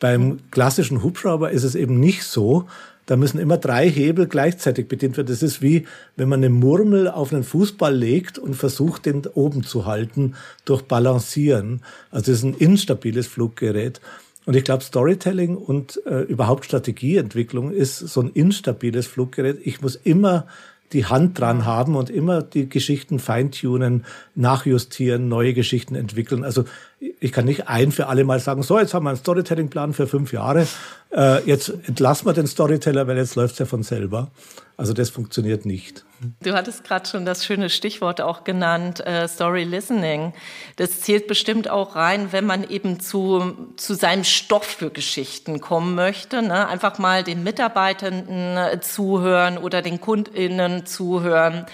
Beim 0.00 0.38
klassischen 0.50 1.02
Hubschrauber 1.02 1.50
ist 1.50 1.64
es 1.64 1.74
eben 1.74 1.98
nicht 1.98 2.24
so. 2.24 2.66
Da 3.06 3.16
müssen 3.16 3.38
immer 3.38 3.56
drei 3.56 3.88
Hebel 3.88 4.26
gleichzeitig 4.26 4.86
bedient 4.86 5.16
werden. 5.16 5.28
Das 5.28 5.42
ist 5.42 5.62
wie, 5.62 5.86
wenn 6.16 6.28
man 6.28 6.40
eine 6.40 6.50
Murmel 6.50 7.08
auf 7.08 7.32
einen 7.32 7.42
Fußball 7.42 7.94
legt 7.94 8.38
und 8.38 8.54
versucht, 8.54 9.06
den 9.06 9.26
oben 9.26 9.62
zu 9.62 9.86
halten 9.86 10.34
durch 10.66 10.82
Balancieren. 10.82 11.80
Also 12.10 12.32
es 12.32 12.38
ist 12.38 12.44
ein 12.44 12.54
instabiles 12.54 13.26
Fluggerät. 13.26 14.00
Und 14.44 14.56
ich 14.56 14.64
glaube, 14.64 14.84
Storytelling 14.84 15.56
und 15.56 16.02
äh, 16.06 16.20
überhaupt 16.20 16.66
Strategieentwicklung 16.66 17.72
ist 17.72 17.98
so 17.98 18.20
ein 18.20 18.30
instabiles 18.30 19.06
Fluggerät. 19.06 19.58
Ich 19.64 19.80
muss 19.80 19.96
immer 19.96 20.46
die 20.92 21.04
Hand 21.06 21.38
dran 21.38 21.64
haben 21.66 21.96
und 21.96 22.10
immer 22.10 22.42
die 22.42 22.68
Geschichten 22.68 23.18
feintunen, 23.18 24.04
nachjustieren, 24.34 25.28
neue 25.28 25.54
Geschichten 25.54 25.94
entwickeln. 25.94 26.44
Also 26.44 26.64
ich 27.00 27.32
kann 27.32 27.44
nicht 27.44 27.68
ein 27.68 27.92
für 27.92 28.08
alle 28.08 28.24
Mal 28.24 28.40
sagen, 28.40 28.62
so, 28.62 28.78
jetzt 28.78 28.94
haben 28.94 29.04
wir 29.04 29.10
einen 29.10 29.18
Storytelling-Plan 29.18 29.92
für 29.92 30.06
fünf 30.06 30.32
Jahre, 30.32 30.66
äh, 31.10 31.42
jetzt 31.44 31.68
entlassen 31.86 32.26
wir 32.26 32.32
den 32.32 32.46
Storyteller, 32.46 33.06
weil 33.06 33.16
jetzt 33.16 33.34
läuft's 33.34 33.58
ja 33.58 33.66
von 33.66 33.82
selber. 33.82 34.30
Also 34.76 34.92
das 34.92 35.10
funktioniert 35.10 35.66
nicht. 35.66 36.04
Du 36.40 36.54
hattest 36.54 36.84
gerade 36.84 37.08
schon 37.08 37.24
das 37.24 37.44
schöne 37.44 37.68
Stichwort 37.68 38.20
auch 38.20 38.44
genannt, 38.44 39.04
äh, 39.04 39.26
Story 39.26 39.64
Listening. 39.64 40.34
Das 40.76 41.00
zählt 41.00 41.26
bestimmt 41.26 41.68
auch 41.68 41.96
rein, 41.96 42.28
wenn 42.30 42.46
man 42.46 42.62
eben 42.62 43.00
zu, 43.00 43.54
zu 43.76 43.94
seinem 43.94 44.22
Stoff 44.22 44.64
für 44.64 44.90
Geschichten 44.90 45.60
kommen 45.60 45.96
möchte. 45.96 46.42
Ne? 46.42 46.68
Einfach 46.68 46.98
mal 46.98 47.24
den 47.24 47.42
Mitarbeitenden 47.42 48.56
äh, 48.56 48.80
zuhören 48.80 49.58
oder 49.58 49.82
den 49.82 50.00
KundInnen 50.00 50.86
zuhören. 50.86 51.66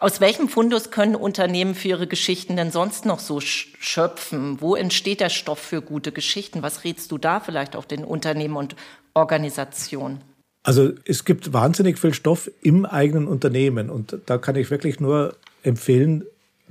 Aus 0.00 0.20
welchem 0.20 0.48
Fundus 0.48 0.92
können 0.92 1.16
Unternehmen 1.16 1.74
für 1.74 1.88
ihre 1.88 2.06
Geschichten 2.06 2.54
denn 2.54 2.70
sonst 2.70 3.04
noch 3.04 3.18
so 3.18 3.40
schöpfen? 3.40 4.60
Wo 4.60 4.76
entsteht 4.76 5.20
der 5.20 5.28
Stoff 5.28 5.58
für 5.58 5.82
gute 5.82 6.12
Geschichten? 6.12 6.62
Was 6.62 6.84
rätst 6.84 7.10
du 7.10 7.18
da 7.18 7.40
vielleicht 7.40 7.74
auch 7.74 7.84
den 7.84 8.04
Unternehmen 8.04 8.56
und 8.56 8.76
Organisationen? 9.14 10.20
Also 10.62 10.92
es 11.04 11.24
gibt 11.24 11.52
wahnsinnig 11.52 11.98
viel 11.98 12.14
Stoff 12.14 12.48
im 12.62 12.86
eigenen 12.86 13.26
Unternehmen 13.26 13.90
und 13.90 14.18
da 14.26 14.38
kann 14.38 14.54
ich 14.54 14.70
wirklich 14.70 15.00
nur 15.00 15.34
empfehlen, 15.64 16.24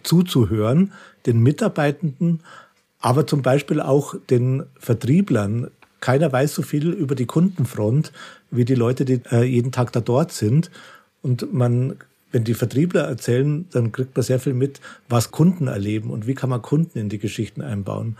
zuzuhören, 0.04 0.94
den 1.26 1.42
Mitarbeitenden, 1.42 2.44
aber 3.00 3.28
zum 3.28 3.42
Beispiel 3.42 3.82
auch 3.82 4.16
den 4.30 4.64
Vertrieblern. 4.80 5.70
Keiner 6.00 6.32
weiß 6.32 6.54
so 6.54 6.62
viel 6.62 6.92
über 6.92 7.16
die 7.16 7.26
Kundenfront 7.26 8.14
wie 8.52 8.64
die 8.64 8.76
Leute, 8.76 9.04
die 9.04 9.22
äh, 9.32 9.44
jeden 9.44 9.72
Tag 9.74 9.92
da 9.92 10.00
dort 10.00 10.32
sind. 10.32 10.72
Und 11.22 11.52
man, 11.54 11.96
wenn 12.32 12.44
die 12.44 12.54
Vertriebler 12.54 13.04
erzählen, 13.04 13.68
dann 13.72 13.92
kriegt 13.92 14.16
man 14.16 14.24
sehr 14.24 14.40
viel 14.40 14.54
mit, 14.54 14.82
was 15.10 15.32
Kunden 15.32 15.68
erleben 15.68 16.12
und 16.12 16.28
wie 16.28 16.36
kann 16.36 16.50
man 16.50 16.62
Kunden 16.62 17.00
in 17.00 17.10
die 17.10 17.20
Geschichten 17.20 17.62
einbauen. 17.62 18.18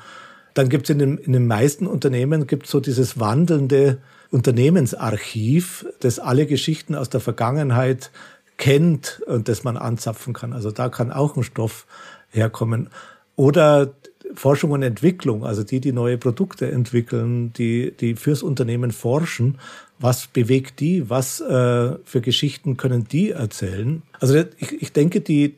Dann 0.54 0.70
gibt 0.70 0.86
es 0.86 0.90
in, 0.92 1.00
den, 1.00 1.18
in 1.18 1.34
den 1.34 1.46
meisten 1.46 1.86
Unternehmen 1.86 2.48
gibt 2.48 2.68
so 2.68 2.80
dieses 2.80 3.20
wandelnde 3.20 4.00
Unternehmensarchiv, 4.32 5.86
das 6.00 6.20
alle 6.20 6.48
Geschichten 6.48 6.96
aus 6.96 7.10
der 7.10 7.20
Vergangenheit 7.20 8.12
kennt 8.58 9.22
und 9.28 9.48
das 9.50 9.64
man 9.64 9.78
anzapfen 9.78 10.34
kann. 10.34 10.54
Also 10.54 10.72
da 10.72 10.90
kann 10.90 11.12
auch 11.12 11.38
ein 11.38 11.44
Stoff 11.44 11.86
herkommen. 12.30 12.90
Oder 13.36 13.94
Forschung 14.34 14.72
und 14.72 14.84
Entwicklung, 14.84 15.46
also 15.46 15.64
die, 15.64 15.80
die 15.80 15.92
neue 15.92 16.18
Produkte 16.18 16.72
entwickeln, 16.72 17.54
die, 17.54 17.92
die 17.92 18.16
fürs 18.16 18.44
Unternehmen 18.44 18.92
forschen. 18.92 19.58
Was 20.00 20.28
bewegt 20.28 20.80
die? 20.80 21.10
Was 21.10 21.42
äh, 21.42 21.96
für 22.04 22.22
Geschichten 22.22 22.78
können 22.78 23.08
die 23.08 23.32
erzählen? 23.32 24.04
Also 24.20 24.36
ich, 24.58 24.82
ich 24.82 24.94
denke, 24.94 25.22
die, 25.22 25.56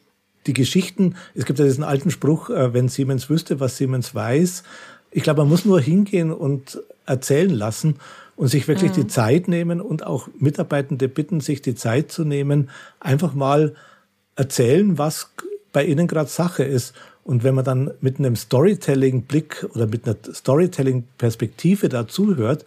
die 0.48 0.54
Geschichten, 0.54 1.16
es 1.36 1.46
gibt 1.46 1.60
ja 1.60 1.66
diesen 1.66 1.84
alten 1.84 2.12
Spruch, 2.12 2.50
äh, 2.50 2.74
wenn 2.74 2.88
Siemens 2.88 3.30
wüsste, 3.30 3.60
was 3.60 3.78
Siemens 3.78 4.16
weiß. 4.16 4.64
Ich 5.12 5.24
glaube, 5.24 5.42
man 5.42 5.50
muss 5.50 5.66
nur 5.66 5.82
hingehen 5.82 6.32
und 6.32 6.82
erzählen 7.06 7.54
lassen 7.54 7.96
und 8.36 8.48
sich 8.48 8.68
wirklich 8.68 8.92
mhm. 8.92 8.96
die 8.96 9.08
Zeit 9.08 9.48
nehmen 9.48 9.82
und 9.82 10.06
auch 10.06 10.30
Mitarbeitende 10.40 11.10
bitten, 11.10 11.42
sich 11.42 11.62
die 11.62 11.76
Zeit 11.76 12.12
zu 12.12 12.24
nehmen, 12.24 12.70
einfach 13.00 13.34
mal 13.34 13.76
erzählen, 14.38 14.98
was 14.98 15.32
bei 15.74 15.86
ihnen 15.86 16.08
gerade 16.08 16.30
Sache 16.30 16.64
ist. 16.64 16.94
Und 17.24 17.44
wenn 17.44 17.56
man 17.56 17.66
dann 17.66 17.92
mit 18.02 18.20
einem 18.20 18.36
Storytelling-Blick 18.36 19.68
oder 19.76 19.88
mit 19.88 20.06
einer 20.06 20.16
Storytelling-Perspektive 20.34 21.90
dazuhört, 21.90 22.66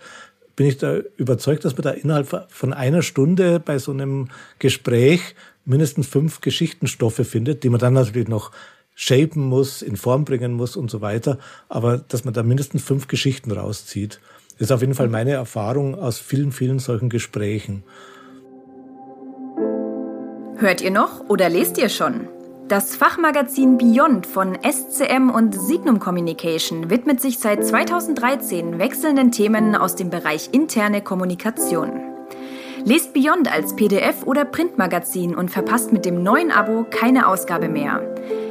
bin 0.54 0.66
ich 0.66 0.78
da 0.78 0.98
überzeugt, 1.16 1.64
dass 1.64 1.76
man 1.76 1.82
da 1.82 1.90
innerhalb 1.90 2.46
von 2.50 2.72
einer 2.72 3.02
Stunde 3.02 3.58
bei 3.58 3.78
so 3.78 3.92
einem 3.92 4.28
Gespräch 4.58 5.34
mindestens 5.64 6.06
fünf 6.06 6.40
Geschichtenstoffe 6.40 7.26
findet, 7.26 7.64
die 7.64 7.70
man 7.70 7.80
dann 7.80 7.94
natürlich 7.94 8.28
noch 8.28 8.52
shapen 8.94 9.42
muss, 9.42 9.82
in 9.82 9.96
Form 9.96 10.24
bringen 10.24 10.52
muss 10.52 10.76
und 10.76 10.90
so 10.90 11.00
weiter, 11.00 11.38
aber 11.68 11.98
dass 11.98 12.24
man 12.24 12.34
da 12.34 12.42
mindestens 12.42 12.82
fünf 12.82 13.08
Geschichten 13.08 13.50
rauszieht. 13.50 14.20
Ist 14.58 14.70
auf 14.70 14.80
jeden 14.82 14.94
Fall 14.94 15.08
meine 15.08 15.32
Erfahrung 15.32 15.94
aus 15.94 16.18
vielen, 16.18 16.52
vielen 16.52 16.78
solchen 16.78 17.08
Gesprächen. 17.08 17.84
Hört 20.56 20.80
ihr 20.82 20.90
noch 20.90 21.28
oder 21.28 21.48
lest 21.48 21.78
ihr 21.78 21.88
schon? 21.88 22.28
Das 22.68 22.96
Fachmagazin 22.96 23.76
Beyond 23.76 24.26
von 24.26 24.56
SCM 24.62 25.30
und 25.30 25.54
Signum 25.54 25.98
Communication 25.98 26.90
widmet 26.90 27.20
sich 27.20 27.38
seit 27.38 27.66
2013 27.66 28.78
wechselnden 28.78 29.32
Themen 29.32 29.76
aus 29.76 29.96
dem 29.96 30.10
Bereich 30.10 30.50
interne 30.52 31.02
Kommunikation. 31.02 32.00
Lest 32.84 33.12
Beyond 33.12 33.52
als 33.52 33.76
PDF 33.76 34.22
oder 34.24 34.44
Printmagazin 34.44 35.34
und 35.34 35.50
verpasst 35.50 35.92
mit 35.92 36.04
dem 36.04 36.22
neuen 36.22 36.50
Abo 36.50 36.86
keine 36.88 37.28
Ausgabe 37.28 37.68
mehr. 37.68 38.00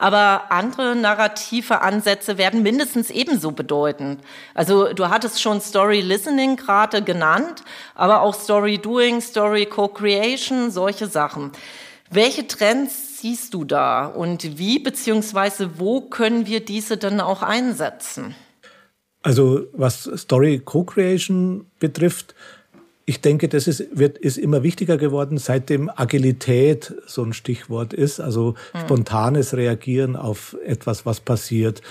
aber 0.00 0.50
andere 0.50 0.96
narrative 0.96 1.82
Ansätze 1.82 2.38
werden 2.38 2.62
mindestens 2.62 3.10
ebenso 3.10 3.52
bedeutend. 3.52 4.22
Also 4.54 4.94
du 4.94 5.10
hattest 5.10 5.42
schon 5.42 5.60
Story 5.60 6.00
Listening 6.00 6.56
gerade 6.56 7.02
genannt, 7.02 7.62
aber 7.94 8.22
auch 8.22 8.34
Story 8.34 8.78
Doing, 8.78 9.20
Story 9.20 9.66
Co-Creation, 9.66 10.70
solche 10.70 11.06
Sachen. 11.06 11.52
Welche 12.10 12.46
Trends 12.46 13.20
siehst 13.20 13.52
du 13.52 13.64
da 13.64 14.06
und 14.06 14.58
wie 14.58 14.78
beziehungsweise 14.78 15.78
wo 15.78 16.00
können 16.00 16.46
wir 16.46 16.64
diese 16.64 16.96
dann 16.96 17.20
auch 17.20 17.42
einsetzen? 17.42 18.34
Also 19.22 19.66
was 19.74 20.04
Story 20.16 20.62
Co-Creation 20.64 21.66
betrifft, 21.78 22.34
ich 23.10 23.20
denke, 23.20 23.48
das 23.48 23.66
ist, 23.66 23.86
wird, 23.90 24.18
ist 24.18 24.38
immer 24.38 24.62
wichtiger 24.62 24.96
geworden, 24.96 25.36
seitdem 25.36 25.90
Agilität 25.92 26.94
so 27.08 27.24
ein 27.24 27.32
Stichwort 27.32 27.92
ist, 27.92 28.20
also 28.20 28.54
mhm. 28.72 28.78
spontanes 28.78 29.52
Reagieren 29.52 30.14
auf 30.14 30.56
etwas, 30.64 31.06
was 31.06 31.18
passiert. 31.18 31.82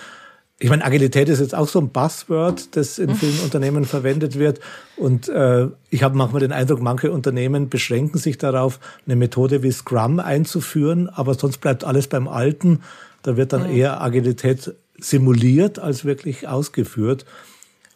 Ich 0.59 0.69
meine, 0.69 0.85
Agilität 0.85 1.27
ist 1.27 1.41
jetzt 1.41 1.53
auch 1.53 1.67
so 1.67 1.79
ein 1.79 1.89
Buzzword, 1.89 2.73
das 2.77 2.99
in 2.99 3.15
vielen 3.15 3.37
Unternehmen 3.41 3.83
verwendet 3.83 4.39
wird. 4.39 4.61
Und 4.95 5.27
äh, 5.27 5.67
ich 5.89 6.03
habe 6.03 6.15
manchmal 6.15 6.39
den 6.39 6.53
Eindruck, 6.53 6.81
manche 6.81 7.11
Unternehmen 7.11 7.67
beschränken 7.67 8.17
sich 8.17 8.37
darauf, 8.37 8.79
eine 9.05 9.17
Methode 9.17 9.61
wie 9.61 9.73
Scrum 9.73 10.21
einzuführen, 10.21 11.09
aber 11.09 11.33
sonst 11.33 11.57
bleibt 11.57 11.83
alles 11.83 12.07
beim 12.07 12.29
Alten. 12.29 12.79
Da 13.23 13.35
wird 13.35 13.51
dann 13.51 13.69
mhm. 13.69 13.75
eher 13.75 14.01
Agilität 14.01 14.73
simuliert 14.97 15.79
als 15.79 16.05
wirklich 16.05 16.47
ausgeführt. 16.47 17.25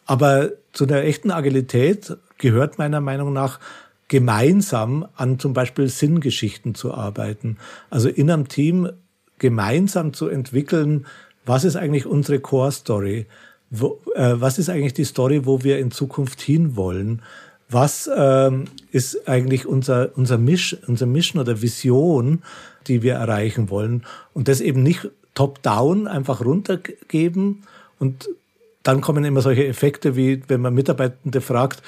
Aber 0.04 0.50
zu 0.74 0.84
einer 0.84 1.04
echten 1.04 1.30
Agilität 1.30 2.18
gehört 2.44 2.76
meiner 2.76 3.00
Meinung 3.00 3.32
nach 3.32 3.58
gemeinsam 4.08 5.08
an 5.16 5.38
zum 5.38 5.54
Beispiel 5.54 5.88
Sinngeschichten 5.88 6.74
zu 6.74 6.92
arbeiten. 6.92 7.56
Also 7.88 8.10
in 8.10 8.30
einem 8.30 8.48
Team 8.48 8.90
gemeinsam 9.38 10.12
zu 10.12 10.28
entwickeln, 10.28 11.06
was 11.46 11.64
ist 11.64 11.76
eigentlich 11.76 12.04
unsere 12.04 12.40
Core 12.40 12.70
Story? 12.70 13.24
Wo, 13.70 13.98
äh, 14.14 14.34
was 14.34 14.58
ist 14.58 14.68
eigentlich 14.68 14.92
die 14.92 15.04
Story, 15.04 15.46
wo 15.46 15.62
wir 15.62 15.78
in 15.78 15.90
Zukunft 15.90 16.42
hinwollen? 16.42 17.22
Was 17.70 18.10
ähm, 18.14 18.64
ist 18.92 19.26
eigentlich 19.26 19.64
unser, 19.64 20.10
unser, 20.14 20.36
Misch, 20.36 20.76
unser 20.86 21.06
Mission 21.06 21.40
oder 21.40 21.62
Vision, 21.62 22.42
die 22.88 23.02
wir 23.02 23.14
erreichen 23.14 23.70
wollen? 23.70 24.04
Und 24.34 24.48
das 24.48 24.60
eben 24.60 24.82
nicht 24.82 25.08
top-down 25.34 26.06
einfach 26.08 26.44
runtergeben 26.44 27.62
und 27.98 28.28
dann 28.84 29.00
kommen 29.00 29.24
immer 29.24 29.40
solche 29.40 29.66
Effekte, 29.66 30.14
wie 30.14 30.42
wenn 30.46 30.60
man 30.60 30.74
Mitarbeitende 30.74 31.40
fragt, 31.40 31.82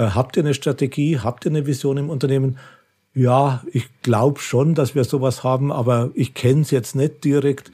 habt 0.00 0.36
ihr 0.36 0.42
eine 0.42 0.54
Strategie, 0.54 1.18
habt 1.18 1.44
ihr 1.44 1.50
eine 1.50 1.66
Vision 1.66 1.96
im 1.96 2.10
Unternehmen? 2.10 2.58
Ja, 3.14 3.62
ich 3.70 3.88
glaube 4.02 4.40
schon, 4.40 4.74
dass 4.74 4.94
wir 4.94 5.04
sowas 5.04 5.44
haben, 5.44 5.70
aber 5.70 6.10
ich 6.14 6.32
kenne 6.34 6.62
es 6.62 6.70
jetzt 6.70 6.96
nicht 6.96 7.24
direkt. 7.24 7.70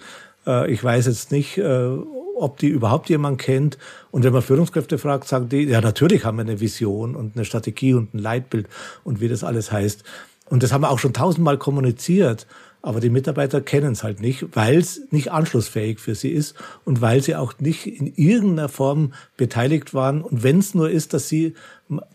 Äh, 0.47 0.71
ich 0.71 0.83
weiß 0.83 1.07
jetzt 1.07 1.31
nicht, 1.31 1.59
äh, 1.59 1.91
ob 2.37 2.59
die 2.59 2.69
überhaupt 2.69 3.09
jemand 3.09 3.39
kennt. 3.39 3.79
Und 4.11 4.25
wenn 4.25 4.33
man 4.33 4.43
Führungskräfte 4.43 4.99
fragt, 4.99 5.29
sagen 5.29 5.49
die, 5.49 5.63
ja, 5.65 5.81
natürlich 5.81 6.25
haben 6.25 6.39
wir 6.39 6.43
eine 6.43 6.61
Vision 6.61 7.15
und 7.15 7.37
eine 7.37 7.45
Strategie 7.45 7.95
und 7.95 8.15
ein 8.15 8.19
Leitbild 8.19 8.69
und 9.05 9.21
wie 9.21 9.29
das 9.29 9.45
alles 9.45 9.71
heißt. 9.71 10.05
Und 10.47 10.63
das 10.63 10.73
haben 10.73 10.83
wir 10.83 10.91
auch 10.91 10.99
schon 10.99 11.13
tausendmal 11.13 11.59
kommuniziert. 11.59 12.47
Aber 12.81 13.01
die 13.01 13.11
Mitarbeiter 13.11 13.61
kennen 13.61 13.93
es 13.93 14.05
halt 14.05 14.21
nicht, 14.21 14.57
weil 14.57 14.79
es 14.79 15.03
nicht 15.11 15.33
anschlussfähig 15.33 15.99
für 15.99 16.15
sie 16.15 16.31
ist 16.31 16.55
und 16.85 17.01
weil 17.01 17.23
sie 17.23 17.35
auch 17.35 17.55
nicht 17.59 17.87
in 17.87 18.13
irgendeiner 18.15 18.69
Form 18.69 19.15
beteiligt 19.37 19.95
waren. 19.95 20.23
Und 20.23 20.45
wenn 20.45 20.61
es 20.61 20.75
nur 20.75 20.89
ist, 20.89 21.13
dass 21.13 21.29
sie, 21.29 21.55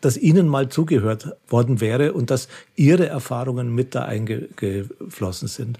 dass 0.01 0.17
ihnen 0.17 0.47
mal 0.47 0.69
zugehört 0.69 1.35
worden 1.47 1.81
wäre 1.81 2.13
und 2.13 2.29
dass 2.29 2.47
ihre 2.75 3.07
Erfahrungen 3.07 3.73
mit 3.73 3.95
da 3.95 4.05
eingeflossen 4.05 5.47
sind. 5.47 5.79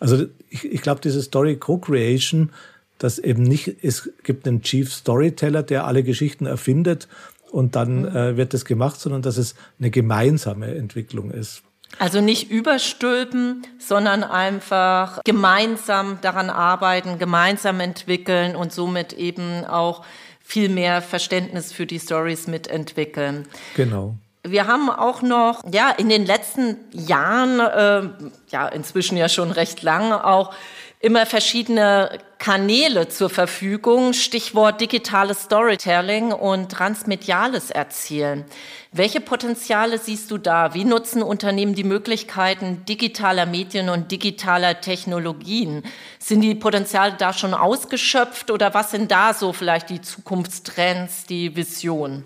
Also 0.00 0.26
ich, 0.48 0.64
ich 0.64 0.82
glaube, 0.82 1.00
diese 1.00 1.22
Story 1.22 1.56
Co-Creation, 1.56 2.50
dass 2.98 3.18
eben 3.18 3.42
nicht, 3.42 3.82
es 3.82 4.10
gibt 4.24 4.46
einen 4.46 4.62
Chief 4.62 4.92
Storyteller, 4.92 5.62
der 5.62 5.86
alle 5.86 6.02
Geschichten 6.02 6.46
erfindet 6.46 7.08
und 7.50 7.76
dann 7.76 8.02
mhm. 8.02 8.16
äh, 8.16 8.36
wird 8.36 8.54
das 8.54 8.64
gemacht, 8.64 9.00
sondern 9.00 9.22
dass 9.22 9.36
es 9.36 9.54
eine 9.78 9.90
gemeinsame 9.90 10.74
Entwicklung 10.74 11.30
ist. 11.30 11.62
Also 11.98 12.20
nicht 12.20 12.50
überstülpen, 12.50 13.66
sondern 13.78 14.22
einfach 14.22 15.20
gemeinsam 15.24 16.18
daran 16.20 16.48
arbeiten, 16.48 17.18
gemeinsam 17.18 17.80
entwickeln 17.80 18.54
und 18.54 18.72
somit 18.72 19.12
eben 19.12 19.64
auch 19.64 20.04
viel 20.50 20.68
mehr 20.68 21.00
Verständnis 21.00 21.72
für 21.72 21.86
die 21.86 22.00
Stories 22.00 22.48
mitentwickeln. 22.48 23.46
Genau. 23.76 24.16
Wir 24.42 24.66
haben 24.66 24.90
auch 24.90 25.22
noch, 25.22 25.62
ja, 25.70 25.90
in 25.90 26.08
den 26.08 26.26
letzten 26.26 26.76
Jahren, 26.92 27.60
äh, 27.60 28.30
ja, 28.50 28.66
inzwischen 28.66 29.16
ja 29.16 29.28
schon 29.28 29.52
recht 29.52 29.82
lang, 29.82 30.10
auch 30.12 30.52
immer 31.00 31.24
verschiedene 31.24 32.18
Kanäle 32.38 33.08
zur 33.08 33.30
Verfügung, 33.30 34.12
Stichwort 34.12 34.82
digitales 34.82 35.44
Storytelling 35.44 36.32
und 36.32 36.70
transmediales 36.70 37.70
Erzielen. 37.70 38.44
Welche 38.92 39.22
Potenziale 39.22 39.98
siehst 39.98 40.30
du 40.30 40.36
da? 40.36 40.74
Wie 40.74 40.84
nutzen 40.84 41.22
Unternehmen 41.22 41.74
die 41.74 41.84
Möglichkeiten 41.84 42.84
digitaler 42.86 43.46
Medien 43.46 43.88
und 43.88 44.12
digitaler 44.12 44.82
Technologien? 44.82 45.84
Sind 46.18 46.42
die 46.42 46.54
Potenziale 46.54 47.14
da 47.18 47.32
schon 47.32 47.54
ausgeschöpft 47.54 48.50
oder 48.50 48.74
was 48.74 48.90
sind 48.90 49.10
da 49.10 49.32
so 49.32 49.54
vielleicht 49.54 49.88
die 49.88 50.02
Zukunftstrends, 50.02 51.24
die 51.24 51.56
Vision? 51.56 52.24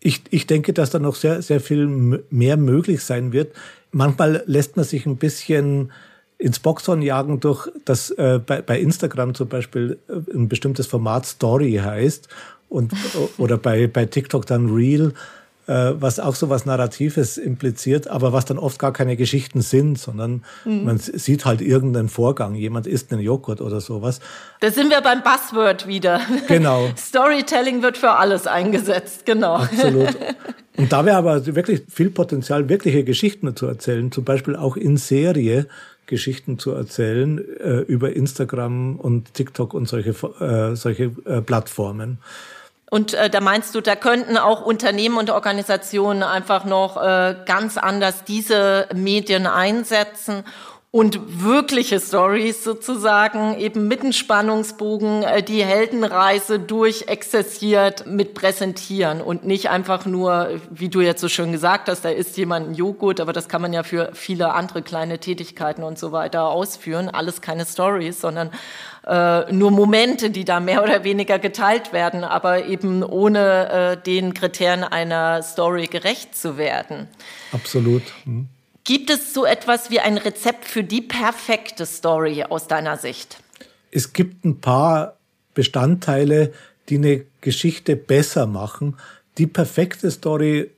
Ich, 0.00 0.22
ich 0.30 0.46
denke, 0.46 0.72
dass 0.72 0.90
da 0.90 0.98
noch 0.98 1.16
sehr, 1.16 1.42
sehr 1.42 1.60
viel 1.60 1.86
mehr 2.30 2.56
möglich 2.56 3.02
sein 3.02 3.32
wird. 3.32 3.54
Manchmal 3.90 4.42
lässt 4.46 4.76
man 4.76 4.84
sich 4.86 5.04
ein 5.04 5.16
bisschen 5.16 5.92
ins 6.38 6.58
Boxhorn 6.58 7.02
jagen 7.02 7.40
durch 7.40 7.68
das 7.84 8.10
äh, 8.10 8.40
bei, 8.44 8.60
bei 8.62 8.78
Instagram 8.78 9.34
zum 9.34 9.48
Beispiel 9.48 9.98
äh, 10.08 10.34
ein 10.34 10.48
bestimmtes 10.48 10.86
Format 10.86 11.26
Story 11.26 11.80
heißt 11.82 12.28
und 12.68 12.92
oder 13.38 13.56
bei, 13.56 13.86
bei 13.86 14.06
TikTok 14.06 14.46
dann 14.46 14.70
Real, 14.70 15.12
äh, 15.66 15.92
was 15.98 16.20
auch 16.20 16.34
so 16.34 16.50
was 16.50 16.66
Narratives 16.66 17.38
impliziert, 17.38 18.08
aber 18.08 18.32
was 18.32 18.44
dann 18.44 18.58
oft 18.58 18.78
gar 18.78 18.92
keine 18.92 19.16
Geschichten 19.16 19.62
sind, 19.62 19.98
sondern 19.98 20.44
mhm. 20.64 20.84
man 20.84 20.98
sieht 20.98 21.44
halt 21.46 21.62
irgendeinen 21.62 22.08
Vorgang, 22.08 22.54
jemand 22.54 22.86
isst 22.86 23.12
einen 23.12 23.22
Joghurt 23.22 23.60
oder 23.60 23.80
sowas. 23.80 24.20
Da 24.60 24.70
sind 24.70 24.90
wir 24.90 25.00
beim 25.00 25.22
Buzzword 25.22 25.86
wieder. 25.86 26.20
Genau. 26.48 26.90
Storytelling 26.96 27.82
wird 27.82 27.96
für 27.96 28.12
alles 28.12 28.46
eingesetzt, 28.46 29.24
genau. 29.24 29.56
Absolut. 29.56 30.16
Und 30.76 30.92
da 30.92 31.06
wäre 31.06 31.16
aber 31.16 31.46
wirklich 31.46 31.84
viel 31.88 32.10
Potenzial, 32.10 32.68
wirkliche 32.68 33.02
Geschichten 33.02 33.56
zu 33.56 33.66
erzählen, 33.66 34.12
zum 34.12 34.24
Beispiel 34.24 34.54
auch 34.54 34.76
in 34.76 34.98
Serie 34.98 35.66
Geschichten 36.06 36.58
zu 36.58 36.72
erzählen 36.72 37.38
äh, 37.38 37.80
über 37.80 38.14
Instagram 38.14 38.96
und 38.96 39.34
TikTok 39.34 39.74
und 39.74 39.88
solche, 39.88 40.10
äh, 40.40 40.76
solche 40.76 41.12
äh, 41.24 41.40
Plattformen. 41.42 42.18
Und 42.88 43.14
äh, 43.14 43.28
da 43.28 43.40
meinst 43.40 43.74
du, 43.74 43.80
da 43.80 43.96
könnten 43.96 44.36
auch 44.36 44.64
Unternehmen 44.64 45.16
und 45.16 45.30
Organisationen 45.30 46.22
einfach 46.22 46.64
noch 46.64 46.96
äh, 46.96 47.34
ganz 47.44 47.76
anders 47.76 48.24
diese 48.24 48.88
Medien 48.94 49.46
einsetzen 49.46 50.44
und 50.90 51.42
wirkliche 51.42 52.00
Stories 52.00 52.64
sozusagen 52.64 53.58
eben 53.58 53.86
mit 53.86 54.00
einem 54.00 54.12
Spannungsbogen 54.12 55.24
äh, 55.24 55.42
die 55.42 55.62
Heldenreise 55.62 56.58
durchexzessiert 56.58 58.06
mit 58.06 58.32
präsentieren 58.32 59.20
und 59.20 59.44
nicht 59.44 59.68
einfach 59.68 60.06
nur, 60.06 60.60
wie 60.70 60.88
du 60.88 61.00
jetzt 61.00 61.20
so 61.20 61.28
schön 61.28 61.52
gesagt 61.52 61.88
hast, 61.88 62.04
da 62.04 62.08
ist 62.08 62.36
jemand 62.38 62.70
ein 62.70 62.74
Joghurt, 62.74 63.20
aber 63.20 63.32
das 63.32 63.48
kann 63.48 63.60
man 63.60 63.72
ja 63.72 63.82
für 63.82 64.10
viele 64.14 64.54
andere 64.54 64.80
kleine 64.80 65.18
Tätigkeiten 65.18 65.82
und 65.82 65.98
so 65.98 66.12
weiter 66.12 66.44
ausführen. 66.44 67.10
Alles 67.10 67.42
keine 67.42 67.66
Stories, 67.66 68.20
sondern 68.20 68.50
äh, 69.06 69.52
nur 69.52 69.72
Momente, 69.72 70.30
die 70.30 70.44
da 70.44 70.60
mehr 70.60 70.82
oder 70.82 71.04
weniger 71.04 71.38
geteilt 71.38 71.92
werden, 71.92 72.24
aber 72.24 72.66
eben 72.66 73.02
ohne 73.02 73.70
äh, 73.70 73.96
den 74.02 74.34
Kriterien 74.34 74.82
einer 74.82 75.42
Story 75.42 75.88
gerecht 75.88 76.34
zu 76.34 76.56
werden. 76.56 77.08
Absolut. 77.52 78.02
Mhm. 78.24 78.48
Gibt 78.86 79.10
es 79.10 79.34
so 79.34 79.44
etwas 79.44 79.90
wie 79.90 79.98
ein 79.98 80.16
Rezept 80.16 80.64
für 80.64 80.84
die 80.84 81.02
perfekte 81.02 81.86
Story 81.86 82.44
aus 82.44 82.68
deiner 82.68 82.96
Sicht? 82.96 83.38
Es 83.90 84.12
gibt 84.12 84.44
ein 84.44 84.60
paar 84.60 85.16
Bestandteile, 85.54 86.52
die 86.88 86.98
eine 86.98 87.24
Geschichte 87.40 87.96
besser 87.96 88.46
machen. 88.46 88.96
Die 89.38 89.48
perfekte 89.48 90.08
Story 90.12 90.70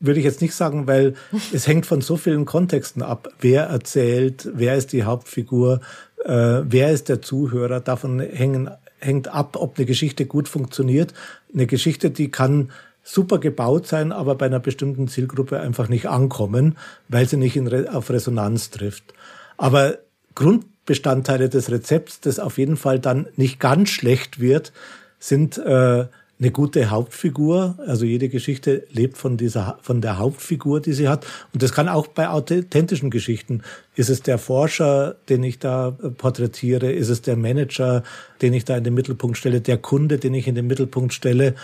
würde 0.00 0.18
ich 0.18 0.24
jetzt 0.24 0.40
nicht 0.40 0.54
sagen, 0.54 0.86
weil 0.86 1.14
es 1.52 1.66
hängt 1.66 1.84
von 1.84 2.00
so 2.00 2.16
vielen 2.16 2.46
Kontexten 2.46 3.02
ab. 3.02 3.28
Wer 3.38 3.64
erzählt, 3.64 4.48
wer 4.54 4.76
ist 4.76 4.94
die 4.94 5.04
Hauptfigur, 5.04 5.82
äh, 6.24 6.62
wer 6.64 6.90
ist 6.90 7.10
der 7.10 7.20
Zuhörer. 7.20 7.80
Davon 7.80 8.20
hängen, 8.20 8.70
hängt 8.98 9.28
ab, 9.28 9.56
ob 9.58 9.76
eine 9.76 9.84
Geschichte 9.84 10.24
gut 10.24 10.48
funktioniert. 10.48 11.12
Eine 11.52 11.66
Geschichte, 11.66 12.10
die 12.10 12.30
kann 12.30 12.70
super 13.02 13.38
gebaut 13.38 13.86
sein, 13.86 14.12
aber 14.12 14.34
bei 14.34 14.46
einer 14.46 14.60
bestimmten 14.60 15.08
Zielgruppe 15.08 15.60
einfach 15.60 15.88
nicht 15.88 16.08
ankommen, 16.08 16.76
weil 17.08 17.28
sie 17.28 17.36
nicht 17.36 17.56
in, 17.56 17.88
auf 17.88 18.10
Resonanz 18.10 18.70
trifft. 18.70 19.12
Aber 19.56 19.98
Grundbestandteile 20.34 21.48
des 21.48 21.70
Rezepts, 21.70 22.20
das 22.20 22.38
auf 22.38 22.58
jeden 22.58 22.76
Fall 22.76 22.98
dann 22.98 23.26
nicht 23.36 23.60
ganz 23.60 23.90
schlecht 23.90 24.40
wird, 24.40 24.72
sind 25.18 25.58
äh, 25.58 26.06
eine 26.42 26.50
gute 26.50 26.90
Hauptfigur. 26.90 27.78
Also 27.86 28.04
jede 28.04 28.28
Geschichte 28.28 28.84
lebt 28.90 29.16
von 29.16 29.36
dieser, 29.36 29.78
von 29.80 30.00
der 30.00 30.18
Hauptfigur, 30.18 30.80
die 30.80 30.92
sie 30.92 31.08
hat. 31.08 31.24
Und 31.52 31.62
das 31.62 31.72
kann 31.72 31.88
auch 31.88 32.08
bei 32.08 32.28
authentischen 32.28 33.10
Geschichten. 33.10 33.62
Ist 33.94 34.10
es 34.10 34.22
der 34.22 34.38
Forscher, 34.38 35.16
den 35.28 35.44
ich 35.44 35.60
da 35.60 35.92
porträtiere? 35.92 36.90
Ist 36.90 37.10
es 37.10 37.22
der 37.22 37.36
Manager, 37.36 38.02
den 38.40 38.54
ich 38.54 38.64
da 38.64 38.76
in 38.76 38.84
den 38.84 38.94
Mittelpunkt 38.94 39.38
stelle? 39.38 39.60
Der 39.60 39.78
Kunde, 39.78 40.18
den 40.18 40.34
ich 40.34 40.48
in 40.48 40.56
den 40.56 40.66
Mittelpunkt 40.66 41.12
stelle? 41.12 41.54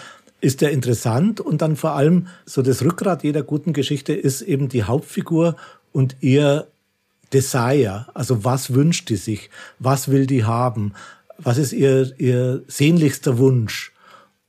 Ist 0.41 0.61
der 0.61 0.71
interessant 0.71 1.41
und 1.41 1.63
dann 1.63 1.77
vor 1.77 1.93
allem 1.93 2.29
so 2.47 2.63
das 2.63 2.83
Rückgrat 2.83 3.25
jeder 3.25 3.43
guten 3.43 3.73
Geschichte 3.73 4.13
ist 4.13 4.43
eben 4.43 4.69
die 4.69 4.85
Hauptfigur 4.85 5.57
und 5.93 6.17
ihr 6.21 6.69
Desire, 7.33 8.07
also 8.15 8.45
was 8.45 8.73
wünscht 8.73 9.09
die 9.11 9.17
sich, 9.17 9.51
was 9.79 10.09
will 10.09 10.27
die 10.27 10.45
haben, 10.45 10.93
was 11.39 11.59
ist 11.59 11.73
ihr, 11.73 12.13
ihr 12.19 12.63
sehnlichster 12.69 13.39
Wunsch. 13.39 13.93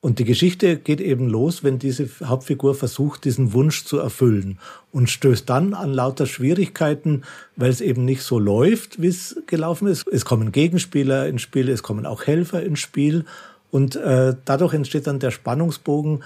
Und 0.02 0.20
die 0.20 0.24
Geschichte 0.24 0.78
geht 0.78 1.02
eben 1.02 1.28
los, 1.28 1.62
wenn 1.62 1.78
diese 1.78 2.08
Hauptfigur 2.24 2.74
versucht, 2.74 3.26
diesen 3.26 3.52
Wunsch 3.52 3.84
zu 3.84 3.98
erfüllen 3.98 4.58
und 4.94 5.10
stößt 5.10 5.50
dann 5.50 5.74
an 5.74 5.92
lauter 5.92 6.26
Schwierigkeiten, 6.26 7.24
weil 7.58 7.70
es 7.70 7.82
eben 7.82 8.06
nicht 8.06 8.22
so 8.22 8.40
läuft, 8.40 9.02
wie 9.02 9.08
es 9.08 9.36
gelaufen 9.46 9.90
ist. 9.90 10.08
Es 10.08 10.24
kommen 10.24 10.54
Gegenspieler 10.54 11.28
ins 11.28 11.42
Spiel, 11.42 11.68
es 11.68 11.84
kommen 11.84 12.06
auch 12.06 12.28
Helfer 12.28 12.64
ins 12.64 12.80
Spiel 12.80 13.26
und 13.72 13.96
äh, 13.96 14.36
dadurch 14.46 14.74
entsteht 14.74 15.08
dann 15.08 15.20
der 15.20 15.32
Spannungsbogen, 15.32 16.24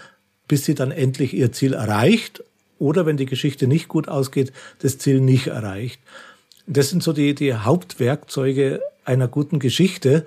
bis 0.48 0.66
sie 0.66 0.76
dann 0.76 0.92
endlich 0.92 1.34
ihr 1.34 1.52
Ziel 1.52 1.74
erreicht 1.74 2.44
oder 2.80 3.06
wenn 3.06 3.18
die 3.18 3.26
Geschichte 3.26 3.68
nicht 3.68 3.88
gut 3.88 4.08
ausgeht, 4.08 4.52
das 4.80 4.98
Ziel 4.98 5.22
nicht 5.22 5.48
erreicht. 5.48 6.02
Das 6.68 6.90
sind 6.90 7.04
so 7.04 7.14
die, 7.14 7.36
die 7.36 7.54
Hauptwerkzeuge 7.54 8.82
einer 9.06 9.28
guten 9.28 9.60
Geschichte, 9.60 10.26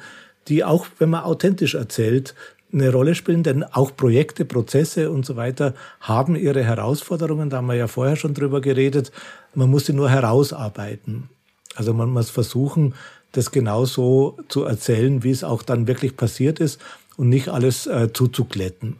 die 0.49 0.65
auch, 0.65 0.87
wenn 0.99 1.11
man 1.11 1.25
authentisch 1.25 1.75
erzählt, 1.75 2.35
eine 2.73 2.93
Rolle 2.93 3.15
spielen, 3.15 3.43
denn 3.43 3.65
auch 3.65 3.97
Projekte, 3.97 4.45
Prozesse 4.45 5.11
und 5.11 5.25
so 5.25 5.37
weiter 5.37 5.75
haben 6.01 6.37
ihre 6.37 6.63
Herausforderungen. 6.63 7.49
Da 7.49 7.59
haben 7.59 7.69
wir 7.69 7.75
ja 7.75 7.89
vorher 7.89 8.17
schon 8.17 8.35
drüber 8.35 8.61
geredet. 8.61 9.13
Man 9.55 9.71
muss 9.71 9.87
sie 9.87 9.93
nur 9.93 10.11
herausarbeiten. 10.11 11.31
Also 11.75 11.95
man 11.95 12.11
muss 12.11 12.31
versuchen, 12.31 12.95
das 13.33 13.51
genauso 13.51 14.39
zu 14.49 14.65
erzählen, 14.65 15.23
wie 15.23 15.31
es 15.31 15.45
auch 15.45 15.63
dann 15.63 15.87
wirklich 15.87 16.17
passiert 16.17 16.59
ist 16.59 16.81
und 17.17 17.29
nicht 17.29 17.49
alles 17.49 17.87
äh, 17.87 18.13
zuzuglätten. 18.13 18.97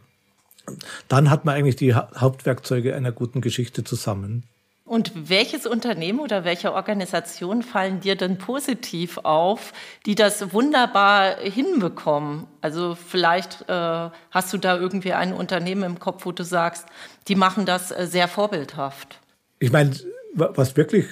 Dann 1.07 1.29
hat 1.29 1.45
man 1.45 1.55
eigentlich 1.55 1.77
die 1.77 1.93
Hauptwerkzeuge 1.93 2.95
einer 2.95 3.11
guten 3.11 3.41
Geschichte 3.41 3.83
zusammen. 3.83 4.43
Und 4.87 5.11
welches 5.29 5.65
Unternehmen 5.65 6.19
oder 6.19 6.45
welche 6.45 6.73
Organisation 6.73 7.61
fallen 7.61 7.99
dir 7.99 8.15
denn 8.15 8.37
positiv 8.37 9.17
auf, 9.17 9.73
die 10.05 10.15
das 10.15 10.53
wunderbar 10.53 11.35
hinbekommen? 11.41 12.47
Also 12.61 12.95
vielleicht 12.95 13.67
äh, 13.67 14.09
hast 14.31 14.53
du 14.53 14.57
da 14.57 14.77
irgendwie 14.77 15.11
ein 15.11 15.33
Unternehmen 15.33 15.83
im 15.83 15.99
Kopf, 15.99 16.25
wo 16.25 16.31
du 16.31 16.43
sagst, 16.43 16.85
die 17.27 17.35
machen 17.35 17.65
das 17.65 17.91
äh, 17.91 18.07
sehr 18.07 18.29
vorbildhaft. 18.29 19.19
Ich 19.59 19.73
meine, 19.73 19.93
was 20.33 20.77
wirklich 20.77 21.07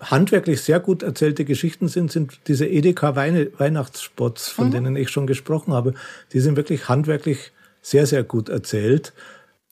handwerklich 0.00 0.62
sehr 0.62 0.80
gut 0.80 1.02
erzählte 1.02 1.44
Geschichten 1.44 1.88
sind, 1.88 2.10
sind 2.10 2.38
diese 2.46 2.66
Edeka 2.66 3.16
Weihnachtsspots, 3.16 4.48
von 4.48 4.68
mhm. 4.68 4.72
denen 4.72 4.96
ich 4.96 5.10
schon 5.10 5.26
gesprochen 5.26 5.72
habe. 5.72 5.94
Die 6.32 6.40
sind 6.40 6.56
wirklich 6.56 6.88
handwerklich 6.88 7.52
sehr, 7.80 8.06
sehr 8.06 8.24
gut 8.24 8.48
erzählt. 8.48 9.12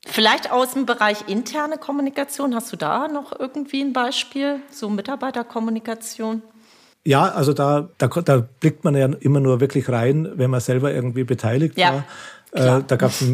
Vielleicht 0.04 0.50
aus 0.50 0.74
dem 0.74 0.84
Bereich 0.84 1.28
interne 1.28 1.78
Kommunikation, 1.78 2.54
hast 2.54 2.72
du 2.72 2.76
da 2.76 3.08
noch 3.08 3.38
irgendwie 3.38 3.82
ein 3.82 3.92
Beispiel, 3.92 4.60
so 4.70 4.90
Mitarbeiterkommunikation? 4.90 6.42
Ja, 7.04 7.28
also 7.30 7.52
da, 7.52 7.88
da, 7.98 8.08
da 8.08 8.46
blickt 8.60 8.84
man 8.84 8.94
ja 8.94 9.06
immer 9.06 9.40
nur 9.40 9.60
wirklich 9.60 9.88
rein, 9.88 10.28
wenn 10.34 10.50
man 10.50 10.60
selber 10.60 10.92
irgendwie 10.92 11.24
beteiligt 11.24 11.76
ja, 11.76 12.04
war. 12.52 12.78
Äh, 12.78 12.82
da 12.86 12.96
gab 12.96 13.10
es 13.10 13.24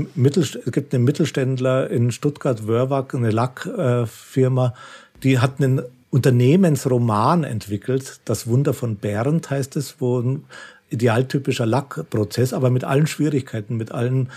gibt 0.67 0.95
einen 0.95 1.05
Mittelständler 1.05 1.91
in 1.91 2.13
Stuttgart, 2.13 2.67
Wörwag, 2.67 3.15
eine 3.15 3.31
Lackfirma, 3.31 4.75
die 5.23 5.39
hat 5.39 5.61
einen 5.61 5.83
Unternehmensroman 6.11 7.45
entwickelt. 7.45 8.21
Das 8.25 8.47
Wunder 8.47 8.75
von 8.75 8.97
Bernd 8.97 9.51
heißt 9.51 9.77
es, 9.77 9.97
wo 10.01 10.21
ein 10.21 10.45
idealtypischer 10.91 11.67
Lackprozess, 11.67 12.53
aber 12.53 12.71
mit 12.71 12.85
allen 12.85 13.07
Schwierigkeiten, 13.07 13.77
mit 13.77 13.93
allen 13.93 14.31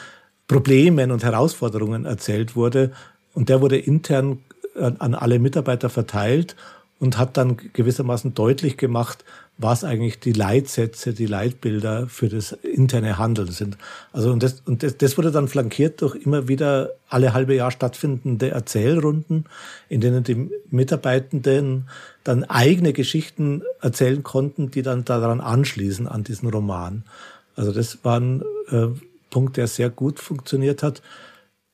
Problemen 0.47 1.11
und 1.11 1.23
Herausforderungen 1.23 2.05
erzählt 2.05 2.55
wurde. 2.55 2.91
Und 3.33 3.49
der 3.49 3.61
wurde 3.61 3.77
intern 3.77 4.39
an 4.75 5.15
alle 5.15 5.39
Mitarbeiter 5.39 5.89
verteilt 5.89 6.55
und 6.99 7.17
hat 7.17 7.37
dann 7.37 7.57
gewissermaßen 7.73 8.33
deutlich 8.33 8.77
gemacht, 8.77 9.23
was 9.61 9.83
eigentlich 9.83 10.19
die 10.19 10.33
Leitsätze, 10.33 11.13
die 11.13 11.25
Leitbilder 11.25 12.07
für 12.07 12.29
das 12.29 12.51
interne 12.51 13.17
Handeln 13.17 13.51
sind. 13.51 13.77
Also 14.11 14.31
und 14.31 14.41
das, 14.41 14.61
und 14.65 14.83
das, 14.83 14.97
das 14.97 15.17
wurde 15.17 15.31
dann 15.31 15.47
flankiert 15.47 16.01
durch 16.01 16.15
immer 16.15 16.47
wieder 16.47 16.91
alle 17.09 17.33
halbe 17.33 17.55
Jahr 17.55 17.71
stattfindende 17.71 18.49
Erzählrunden, 18.49 19.45
in 19.89 20.01
denen 20.01 20.23
die 20.23 20.49
Mitarbeitenden 20.69 21.87
dann 22.23 22.43
eigene 22.43 22.93
Geschichten 22.93 23.61
erzählen 23.81 24.23
konnten, 24.23 24.71
die 24.71 24.81
dann 24.81 25.05
daran 25.05 25.41
anschließen 25.41 26.07
an 26.07 26.23
diesen 26.23 26.49
Roman. 26.49 27.03
Also 27.55 27.71
das 27.71 28.03
waren 28.03 28.43
äh, 28.69 28.87
Punkt, 29.29 29.57
der 29.57 29.67
sehr 29.67 29.89
gut 29.89 30.19
funktioniert 30.19 30.83
hat. 30.83 31.01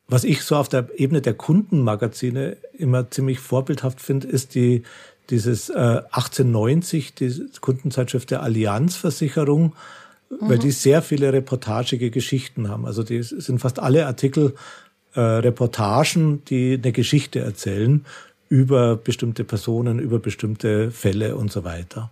Was 0.09 0.23
ich 0.23 0.43
so 0.43 0.55
auf 0.55 0.69
der 0.69 0.87
Ebene 0.95 1.21
der 1.21 1.33
Kundenmagazine 1.33 2.57
immer 2.77 3.11
ziemlich 3.11 3.39
vorbildhaft 3.39 3.99
finde, 3.99 4.27
ist 4.27 4.55
die, 4.55 4.83
dieses 5.29 5.69
äh, 5.69 5.73
1890, 5.73 7.13
die 7.15 7.49
Kundenzeitschrift 7.61 8.31
der 8.31 8.43
Allianzversicherung, 8.43 9.73
mhm. 10.29 10.35
weil 10.41 10.59
die 10.59 10.71
sehr 10.71 11.01
viele 11.01 11.33
reportagige 11.33 12.11
Geschichten 12.11 12.69
haben. 12.69 12.85
Also 12.85 13.03
die 13.03 13.21
sind 13.23 13.59
fast 13.59 13.79
alle 13.79 14.07
Artikel 14.07 14.55
äh, 15.13 15.19
Reportagen, 15.19 16.43
die 16.45 16.79
eine 16.81 16.91
Geschichte 16.91 17.39
erzählen 17.39 18.05
über 18.49 18.95
bestimmte 18.95 19.43
Personen, 19.43 19.99
über 19.99 20.19
bestimmte 20.19 20.91
Fälle 20.91 21.35
und 21.35 21.51
so 21.51 21.63
weiter. 21.65 22.09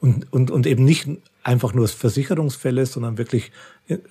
Und, 0.00 0.30
und, 0.32 0.50
und 0.50 0.66
eben 0.66 0.84
nicht 0.84 1.08
einfach 1.42 1.72
nur 1.72 1.88
Versicherungsfälle, 1.88 2.84
sondern 2.84 3.16
wirklich 3.16 3.52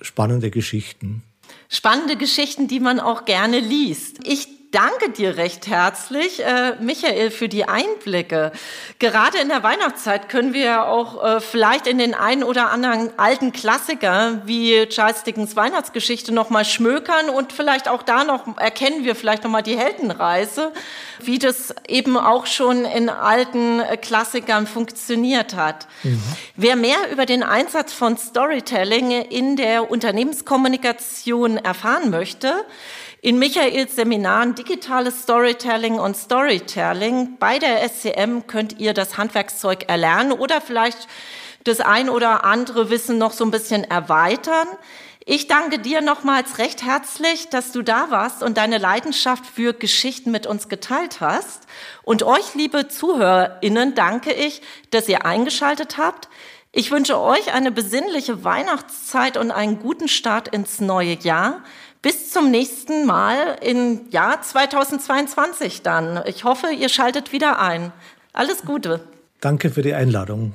spannende 0.00 0.50
Geschichten. 0.50 1.22
Spannende 1.68 2.16
Geschichten, 2.16 2.66
die 2.66 2.80
man 2.80 2.98
auch 2.98 3.24
gerne 3.24 3.60
liest. 3.60 4.18
Ich 4.24 4.48
danke 4.70 5.10
dir 5.10 5.36
recht 5.36 5.66
herzlich, 5.66 6.44
äh, 6.44 6.74
Michael, 6.80 7.30
für 7.30 7.48
die 7.48 7.68
Einblicke. 7.68 8.52
Gerade 8.98 9.38
in 9.38 9.48
der 9.48 9.62
Weihnachtszeit 9.62 10.28
können 10.28 10.52
wir 10.52 10.64
ja 10.64 10.86
auch 10.86 11.22
äh, 11.22 11.40
vielleicht 11.40 11.86
in 11.86 11.98
den 11.98 12.14
einen 12.14 12.42
oder 12.42 12.70
anderen 12.70 13.10
alten 13.18 13.52
Klassiker 13.52 14.42
wie 14.44 14.86
Charles 14.88 15.22
Dickens 15.22 15.56
Weihnachtsgeschichte 15.56 16.32
noch 16.32 16.50
mal 16.50 16.64
schmökern 16.64 17.30
und 17.30 17.52
vielleicht 17.52 17.88
auch 17.88 18.02
da 18.02 18.24
noch 18.24 18.58
erkennen 18.58 19.04
wir 19.04 19.14
vielleicht 19.14 19.44
noch 19.44 19.50
mal 19.50 19.62
die 19.62 19.78
Heldenreise, 19.78 20.72
wie 21.20 21.38
das 21.38 21.74
eben 21.86 22.16
auch 22.16 22.46
schon 22.46 22.84
in 22.84 23.08
alten 23.08 23.80
äh, 23.80 23.96
Klassikern 23.96 24.66
funktioniert 24.66 25.54
hat. 25.54 25.86
Mhm. 26.02 26.22
Wer 26.56 26.76
mehr 26.76 27.10
über 27.12 27.26
den 27.26 27.42
Einsatz 27.42 27.92
von 27.92 28.16
Storytelling 28.16 29.10
in 29.10 29.56
der 29.56 29.90
Unternehmenskommunikation 29.90 31.56
erfahren 31.56 32.10
möchte, 32.10 32.64
in 33.26 33.38
Michaels 33.38 33.96
Seminaren 33.96 34.54
Digitales 34.56 35.22
Storytelling 35.22 35.98
und 35.98 36.16
Storytelling 36.16 37.36
bei 37.38 37.58
der 37.58 37.86
SCM 37.88 38.46
könnt 38.46 38.78
ihr 38.78 38.94
das 38.94 39.18
Handwerkszeug 39.18 39.88
erlernen 39.88 40.32
oder 40.32 40.60
vielleicht 40.60 41.08
das 41.64 41.80
ein 41.80 42.08
oder 42.08 42.44
andere 42.44 42.90
Wissen 42.90 43.18
noch 43.18 43.32
so 43.32 43.44
ein 43.44 43.50
bisschen 43.50 43.84
erweitern. 43.84 44.66
Ich 45.26 45.48
danke 45.48 45.78
dir 45.78 46.00
nochmals 46.00 46.58
recht 46.58 46.84
herzlich, 46.84 47.48
dass 47.48 47.72
du 47.72 47.82
da 47.82 48.10
warst 48.10 48.42
und 48.42 48.56
deine 48.56 48.78
Leidenschaft 48.78 49.44
für 49.44 49.74
Geschichten 49.74 50.30
mit 50.30 50.46
uns 50.46 50.68
geteilt 50.68 51.20
hast. 51.20 51.66
Und 52.02 52.22
euch, 52.22 52.54
liebe 52.54 52.88
ZuhörerInnen, 52.88 53.94
danke 53.94 54.32
ich, 54.32 54.62
dass 54.90 55.08
ihr 55.08 55.26
eingeschaltet 55.26 55.98
habt. 55.98 56.28
Ich 56.70 56.90
wünsche 56.90 57.18
euch 57.18 57.52
eine 57.52 57.72
besinnliche 57.72 58.44
Weihnachtszeit 58.44 59.36
und 59.36 59.50
einen 59.50 59.80
guten 59.80 60.08
Start 60.08 60.48
ins 60.48 60.80
neue 60.80 61.14
Jahr. 61.14 61.64
Bis 62.06 62.30
zum 62.30 62.52
nächsten 62.52 63.04
Mal 63.04 63.56
im 63.62 64.08
Jahr 64.10 64.40
2022 64.40 65.82
dann. 65.82 66.22
Ich 66.26 66.44
hoffe, 66.44 66.68
ihr 66.68 66.88
schaltet 66.88 67.32
wieder 67.32 67.58
ein. 67.58 67.92
Alles 68.32 68.62
Gute. 68.62 69.00
Danke 69.40 69.70
für 69.70 69.82
die 69.82 69.92
Einladung. 69.92 70.54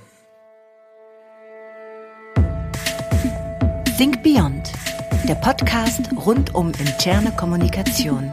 Think 3.98 4.24
Beyond, 4.24 4.72
der 5.28 5.36
Podcast 5.36 6.00
rund 6.26 6.56
um 6.56 6.72
interne 6.80 7.34
Kommunikation. 7.36 8.32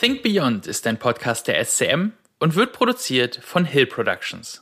Think 0.00 0.24
Beyond 0.24 0.66
ist 0.66 0.88
ein 0.88 0.98
Podcast 0.98 1.46
der 1.46 1.64
SCM 1.64 2.14
und 2.40 2.56
wird 2.56 2.72
produziert 2.72 3.38
von 3.44 3.64
Hill 3.64 3.86
Productions. 3.86 4.61